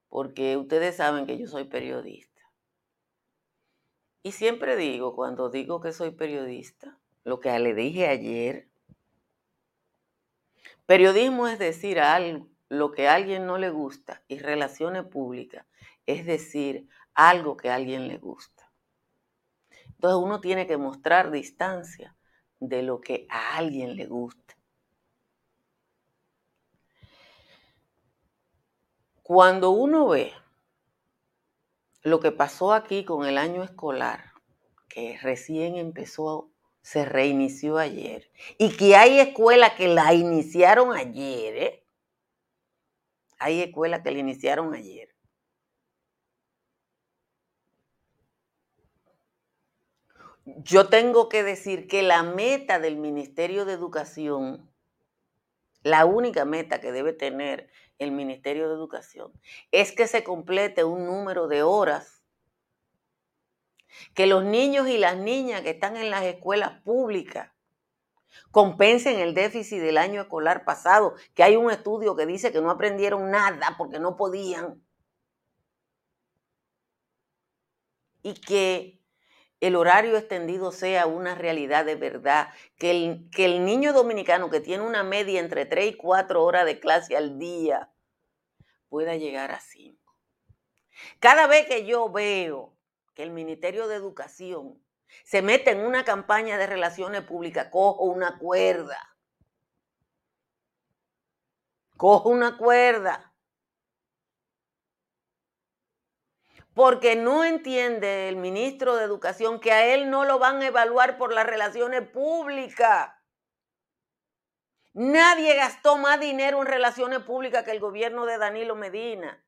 Porque 0.09 0.57
ustedes 0.57 0.97
saben 0.97 1.25
que 1.25 1.37
yo 1.37 1.47
soy 1.47 1.63
periodista. 1.65 2.41
Y 4.21 4.33
siempre 4.33 4.75
digo, 4.75 5.15
cuando 5.15 5.49
digo 5.49 5.79
que 5.79 5.93
soy 5.93 6.11
periodista, 6.11 6.99
lo 7.23 7.39
que 7.39 7.57
le 7.57 7.73
dije 7.73 8.07
ayer, 8.07 8.69
periodismo 10.85 11.47
es 11.47 11.59
decir 11.59 11.99
algo 11.99 12.47
lo 12.69 12.91
que 12.91 13.07
a 13.07 13.15
alguien 13.15 13.45
no 13.45 13.57
le 13.57 13.69
gusta 13.69 14.23
y 14.27 14.39
relaciones 14.39 15.03
públicas 15.05 15.65
es 16.05 16.25
decir 16.25 16.87
algo 17.13 17.57
que 17.57 17.69
a 17.69 17.75
alguien 17.75 18.07
le 18.07 18.17
gusta. 18.17 18.71
Entonces 19.85 20.23
uno 20.23 20.41
tiene 20.41 20.67
que 20.67 20.77
mostrar 20.77 21.31
distancia 21.31 22.15
de 22.59 22.83
lo 22.83 23.01
que 23.01 23.27
a 23.29 23.57
alguien 23.57 23.95
le 23.95 24.05
gusta. 24.05 24.57
Cuando 29.23 29.71
uno 29.71 30.07
ve 30.09 30.33
lo 32.03 32.19
que 32.19 32.31
pasó 32.31 32.73
aquí 32.73 33.03
con 33.03 33.25
el 33.25 33.39
año 33.39 33.63
escolar, 33.63 34.33
que 34.87 35.17
recién 35.21 35.77
empezó, 35.77 36.51
se 36.85 37.03
reinició 37.03 37.79
ayer. 37.79 38.29
Y 38.59 38.77
que 38.77 38.95
hay 38.95 39.19
escuelas 39.19 39.73
que 39.73 39.87
la 39.87 40.13
iniciaron 40.13 40.95
ayer, 40.95 41.55
¿eh? 41.57 41.85
Hay 43.39 43.63
escuelas 43.63 44.01
que 44.03 44.11
la 44.11 44.19
iniciaron 44.19 44.71
ayer. 44.75 45.09
Yo 50.45 50.87
tengo 50.87 51.27
que 51.27 51.41
decir 51.41 51.87
que 51.87 52.03
la 52.03 52.21
meta 52.21 52.77
del 52.77 52.97
Ministerio 52.97 53.65
de 53.65 53.73
Educación, 53.73 54.71
la 55.81 56.05
única 56.05 56.45
meta 56.45 56.81
que 56.81 56.91
debe 56.91 57.13
tener 57.13 57.67
el 57.97 58.11
Ministerio 58.11 58.69
de 58.69 58.75
Educación, 58.75 59.33
es 59.71 59.91
que 59.91 60.05
se 60.05 60.23
complete 60.23 60.83
un 60.83 61.07
número 61.07 61.47
de 61.47 61.63
horas 61.63 62.14
que 64.13 64.27
los 64.27 64.43
niños 64.43 64.87
y 64.87 64.97
las 64.97 65.17
niñas 65.17 65.61
que 65.61 65.71
están 65.71 65.97
en 65.97 66.09
las 66.09 66.23
escuelas 66.23 66.81
públicas 66.81 67.51
compensen 68.51 69.19
el 69.19 69.33
déficit 69.33 69.81
del 69.81 69.97
año 69.97 70.21
escolar 70.21 70.65
pasado, 70.65 71.15
que 71.33 71.43
hay 71.43 71.55
un 71.55 71.71
estudio 71.71 72.15
que 72.15 72.25
dice 72.25 72.51
que 72.51 72.61
no 72.61 72.71
aprendieron 72.71 73.31
nada 73.31 73.75
porque 73.77 73.99
no 73.99 74.15
podían. 74.15 74.81
Y 78.23 78.33
que 78.33 79.01
el 79.59 79.75
horario 79.75 80.17
extendido 80.17 80.71
sea 80.71 81.05
una 81.05 81.35
realidad 81.35 81.85
de 81.85 81.95
verdad, 81.95 82.49
que 82.77 82.91
el, 82.91 83.29
que 83.31 83.45
el 83.45 83.65
niño 83.65 83.93
dominicano 83.93 84.49
que 84.49 84.59
tiene 84.59 84.83
una 84.83 85.03
media 85.03 85.39
entre 85.39 85.65
3 85.65 85.93
y 85.93 85.97
4 85.97 86.43
horas 86.43 86.65
de 86.65 86.79
clase 86.79 87.15
al 87.15 87.39
día 87.39 87.91
pueda 88.89 89.15
llegar 89.15 89.51
a 89.51 89.59
5. 89.59 89.97
Cada 91.19 91.47
vez 91.47 91.67
que 91.67 91.85
yo 91.85 92.09
veo 92.09 92.74
que 93.15 93.23
el 93.23 93.31
Ministerio 93.31 93.87
de 93.87 93.95
Educación 93.95 94.79
se 95.23 95.41
mete 95.41 95.71
en 95.71 95.79
una 95.79 96.03
campaña 96.03 96.57
de 96.57 96.67
relaciones 96.67 97.21
públicas, 97.21 97.69
cojo 97.71 98.03
una 98.03 98.37
cuerda. 98.37 98.99
Cojo 101.97 102.29
una 102.29 102.57
cuerda. 102.57 103.33
Porque 106.73 107.15
no 107.15 107.45
entiende 107.45 108.27
el 108.27 108.35
ministro 108.35 108.97
de 108.97 109.05
Educación 109.05 109.61
que 109.61 109.71
a 109.71 109.93
él 109.93 110.09
no 110.09 110.25
lo 110.25 110.37
van 110.37 110.61
a 110.61 110.67
evaluar 110.67 111.17
por 111.17 111.31
las 111.31 111.45
relaciones 111.45 112.01
públicas. 112.09 113.11
Nadie 114.91 115.55
gastó 115.55 115.97
más 115.97 116.19
dinero 116.19 116.59
en 116.61 116.67
relaciones 116.67 117.19
públicas 117.19 117.63
que 117.63 117.71
el 117.71 117.79
gobierno 117.79 118.25
de 118.25 118.37
Danilo 118.37 118.75
Medina. 118.75 119.44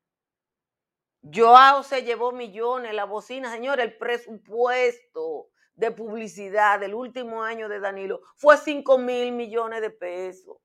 Joao 1.32 1.82
se 1.82 2.02
llevó 2.02 2.32
millones, 2.32 2.94
la 2.94 3.04
bocina, 3.04 3.50
señor, 3.52 3.80
el 3.80 3.96
presupuesto 3.96 5.48
de 5.74 5.90
publicidad 5.90 6.80
del 6.80 6.94
último 6.94 7.42
año 7.42 7.68
de 7.68 7.80
Danilo 7.80 8.20
fue 8.36 8.56
5 8.56 8.98
mil 8.98 9.32
millones 9.32 9.80
de 9.80 9.90
pesos. 9.90 10.56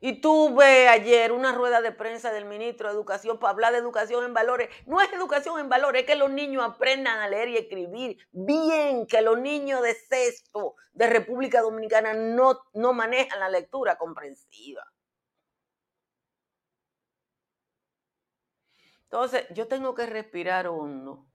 Y 0.00 0.20
tuve 0.20 0.88
ayer 0.88 1.32
una 1.32 1.52
rueda 1.52 1.80
de 1.80 1.90
prensa 1.90 2.30
del 2.30 2.44
ministro 2.44 2.88
de 2.88 2.94
Educación 2.94 3.38
para 3.40 3.50
hablar 3.50 3.72
de 3.72 3.78
educación 3.78 4.24
en 4.24 4.32
valores. 4.32 4.68
No 4.86 5.00
es 5.00 5.12
educación 5.12 5.58
en 5.58 5.68
valores, 5.68 6.02
es 6.02 6.06
que 6.06 6.14
los 6.14 6.30
niños 6.30 6.64
aprendan 6.64 7.18
a 7.18 7.28
leer 7.28 7.48
y 7.48 7.56
escribir 7.56 8.16
bien, 8.30 9.06
que 9.06 9.22
los 9.22 9.38
niños 9.38 9.82
de 9.82 9.94
sexto 9.94 10.76
de 10.92 11.08
República 11.08 11.62
Dominicana 11.62 12.14
no, 12.14 12.60
no 12.74 12.92
manejan 12.92 13.40
la 13.40 13.48
lectura 13.48 13.98
comprensiva. 13.98 14.84
Entonces, 19.10 19.46
yo 19.54 19.66
tengo 19.68 19.94
que 19.94 20.04
respirar 20.04 20.66
hondo 20.66 21.26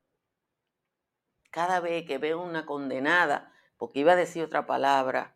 cada 1.49 1.79
vez 1.79 2.05
que 2.05 2.19
veo 2.19 2.39
una 2.39 2.67
condenada, 2.67 3.51
porque 3.77 3.99
iba 3.99 4.11
a 4.11 4.15
decir 4.15 4.43
otra 4.43 4.67
palabra, 4.67 5.35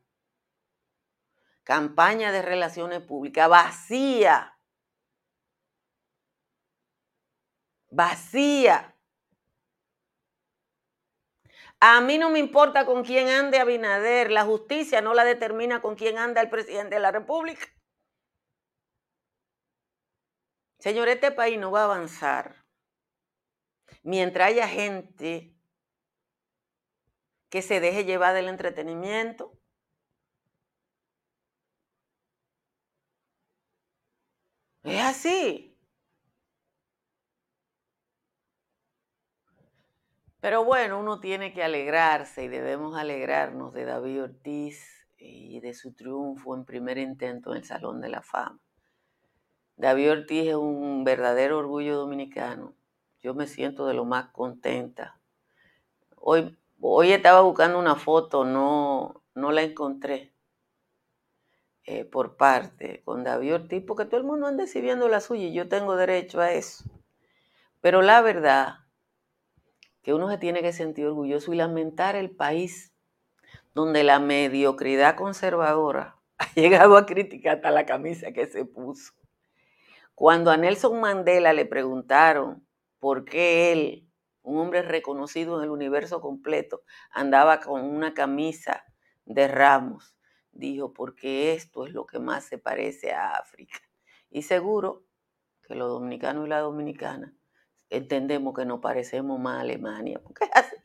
campaña 1.64 2.32
de 2.32 2.44
relaciones 2.44 3.02
públicas 3.02 3.50
vacía, 3.50 4.56
vacía. 7.90 8.96
A 11.80 12.02
mí 12.02 12.20
no 12.20 12.30
me 12.30 12.38
importa 12.38 12.86
con 12.86 13.04
quién 13.04 13.30
ande 13.30 13.60
Abinader, 13.60 14.30
la 14.30 14.46
justicia 14.46 15.02
no 15.02 15.16
la 15.16 15.24
determina 15.24 15.82
con 15.82 15.96
quién 15.96 16.20
anda 16.20 16.42
el 16.42 16.50
presidente 16.50 16.96
de 16.96 17.02
la 17.02 17.12
República. 17.12 17.68
Señor, 20.80 21.08
este 21.10 21.32
país 21.32 21.60
no 21.60 21.72
va 21.72 21.82
a 21.82 21.86
avanzar 21.86 22.68
mientras 24.04 24.50
haya 24.50 24.68
gente 24.68 25.54
que 27.50 27.62
se 27.62 27.80
deje 27.80 28.06
llevar 28.06 28.34
del 28.36 28.48
entretenimiento. 28.48 29.58
Es 34.84 35.02
así. 35.02 35.78
Pero 40.40 40.64
bueno, 40.64 41.00
uno 41.00 41.20
tiene 41.20 41.54
que 41.54 41.64
alegrarse 41.64 42.44
y 42.44 42.48
debemos 42.48 42.96
alegrarnos 42.96 43.74
de 43.74 43.86
David 43.86 44.24
Ortiz 44.24 45.08
y 45.18 45.60
de 45.60 45.74
su 45.74 45.94
triunfo 45.94 46.56
en 46.56 46.64
primer 46.64 46.98
intento 46.98 47.52
en 47.52 47.58
el 47.58 47.66
Salón 47.66 48.00
de 48.00 48.10
la 48.10 48.22
Fama. 48.22 48.67
David 49.78 50.12
Ortiz 50.12 50.48
es 50.48 50.56
un 50.56 51.04
verdadero 51.04 51.60
orgullo 51.60 51.98
dominicano. 51.98 52.74
Yo 53.22 53.36
me 53.36 53.46
siento 53.46 53.86
de 53.86 53.94
lo 53.94 54.06
más 54.06 54.30
contenta. 54.30 55.20
Hoy, 56.16 56.58
hoy 56.82 57.12
estaba 57.12 57.42
buscando 57.42 57.78
una 57.78 57.96
foto, 57.96 58.44
no, 58.44 59.22
no 59.36 59.52
la 59.52 59.62
encontré 59.62 60.34
eh, 61.86 62.06
por 62.06 62.38
parte 62.38 63.04
con 63.06 63.24
David 63.24 63.54
Ortiz, 63.54 63.84
porque 63.86 64.06
todo 64.06 64.20
el 64.20 64.26
mundo 64.26 64.48
anda 64.48 64.64
exhibiendo 64.64 65.08
la 65.10 65.22
suya 65.22 65.44
y 65.44 65.54
yo 65.54 65.70
tengo 65.70 65.96
derecho 65.96 66.42
a 66.42 66.52
eso. 66.52 66.84
Pero 67.80 68.02
la 68.02 68.22
verdad 68.22 68.80
que 70.02 70.16
uno 70.16 70.28
se 70.28 70.40
tiene 70.40 70.64
que 70.64 70.74
sentir 70.74 71.06
orgulloso 71.06 71.54
y 71.54 71.58
lamentar 71.58 72.16
el 72.16 72.32
país 72.32 72.94
donde 73.76 74.04
la 74.04 74.20
mediocridad 74.20 75.16
conservadora 75.16 76.18
ha 76.40 76.52
llegado 76.56 76.98
a 76.98 77.06
criticar 77.06 77.58
hasta 77.58 77.70
la 77.70 77.86
camisa 77.86 78.32
que 78.32 78.48
se 78.48 78.66
puso. 78.66 79.17
Cuando 80.18 80.50
a 80.50 80.58
Nelson 80.58 81.00
Mandela 81.00 81.54
le 81.54 81.68
preguntaron 81.68 82.68
por 82.98 83.24
qué 83.24 83.72
él, 83.72 84.10
un 84.42 84.58
hombre 84.58 84.82
reconocido 84.82 85.60
en 85.60 85.66
el 85.66 85.70
universo 85.70 86.22
completo, 86.22 86.82
andaba 87.12 87.60
con 87.60 87.84
una 87.84 88.16
camisa 88.16 88.84
de 89.26 89.48
ramos, 89.48 90.16
dijo, 90.52 90.92
porque 90.92 91.54
esto 91.54 91.86
es 91.86 91.94
lo 91.94 92.08
que 92.08 92.18
más 92.18 92.46
se 92.46 92.58
parece 92.58 93.12
a 93.12 93.34
África. 93.34 93.78
Y 94.32 94.42
seguro 94.42 95.06
que 95.62 95.76
los 95.76 95.88
dominicanos 95.88 96.48
y 96.48 96.50
la 96.50 96.62
dominicana 96.62 97.36
entendemos 97.92 98.56
que 98.56 98.66
nos 98.66 98.80
parecemos 98.80 99.40
más 99.40 99.58
a 99.58 99.62
Alemania, 99.62 100.20
porque 100.24 100.46
es 100.46 100.52
así. 100.52 100.76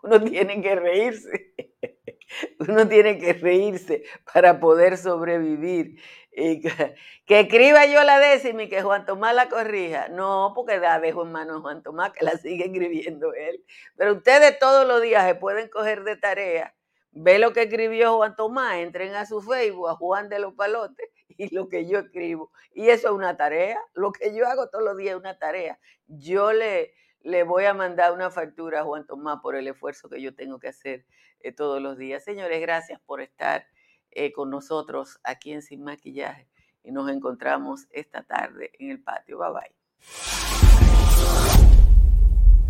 Uno 0.00 0.22
tiene 0.22 0.62
que 0.62 0.76
reírse. 0.76 1.54
Uno 2.60 2.88
tiene 2.88 3.18
que 3.18 3.32
reírse 3.32 4.04
para 4.32 4.60
poder 4.60 4.96
sobrevivir. 4.96 6.00
que, 7.26 7.40
escriba 7.40 7.84
yo 7.86 8.02
la 8.04 8.18
décima 8.18 8.62
y 8.62 8.68
que 8.68 8.82
Juan 8.82 9.04
Tomás 9.04 9.34
la 9.34 9.48
corrija. 9.48 10.08
No, 10.08 10.52
porque 10.54 10.78
la 10.78 10.98
dejo 10.98 11.24
en 11.24 11.32
manos 11.32 11.56
de 11.56 11.62
Juan 11.62 11.82
Tomás, 11.82 12.12
que 12.12 12.24
la 12.24 12.32
sigue 12.38 12.66
escribiendo 12.66 13.34
él. 13.34 13.62
Pero 13.96 14.14
ustedes 14.14 14.58
todos 14.58 14.86
los 14.86 15.02
días 15.02 15.26
se 15.26 15.34
pueden 15.34 15.68
coger 15.68 16.04
de 16.04 16.16
tarea, 16.16 16.74
ve 17.10 17.38
lo 17.38 17.52
que 17.52 17.62
escribió 17.62 18.16
Juan 18.16 18.34
Tomás, 18.34 18.76
entren 18.76 19.14
a 19.14 19.26
su 19.26 19.42
Facebook, 19.42 19.90
a 19.90 19.94
Juan 19.96 20.30
de 20.30 20.38
los 20.38 20.54
Palotes, 20.54 21.08
y 21.28 21.54
lo 21.54 21.68
que 21.68 21.86
yo 21.86 21.98
escribo. 21.98 22.50
Y 22.74 22.88
eso 22.88 23.08
es 23.08 23.14
una 23.14 23.36
tarea. 23.36 23.78
Lo 23.92 24.12
que 24.12 24.34
yo 24.34 24.46
hago 24.48 24.68
todos 24.70 24.84
los 24.84 24.96
días 24.96 25.14
es 25.14 25.20
una 25.20 25.38
tarea. 25.38 25.78
Yo 26.06 26.54
le, 26.54 26.94
le 27.20 27.42
voy 27.42 27.66
a 27.66 27.74
mandar 27.74 28.12
una 28.12 28.30
factura 28.30 28.80
a 28.80 28.84
Juan 28.84 29.06
Tomás 29.06 29.40
por 29.42 29.54
el 29.54 29.68
esfuerzo 29.68 30.08
que 30.08 30.22
yo 30.22 30.34
tengo 30.34 30.58
que 30.58 30.68
hacer 30.68 31.04
eh, 31.40 31.52
todos 31.52 31.82
los 31.82 31.98
días. 31.98 32.24
Señores, 32.24 32.58
gracias 32.62 33.00
por 33.00 33.20
estar 33.20 33.66
eh, 34.14 34.32
con 34.32 34.50
nosotros 34.50 35.20
aquí 35.24 35.52
en 35.52 35.62
Sin 35.62 35.82
Maquillaje 35.84 36.48
y 36.84 36.92
nos 36.92 37.08
encontramos 37.10 37.86
esta 37.90 38.22
tarde 38.22 38.72
en 38.78 38.90
el 38.90 39.02
patio. 39.02 39.38
Bye 39.38 39.52
bye. 39.52 39.72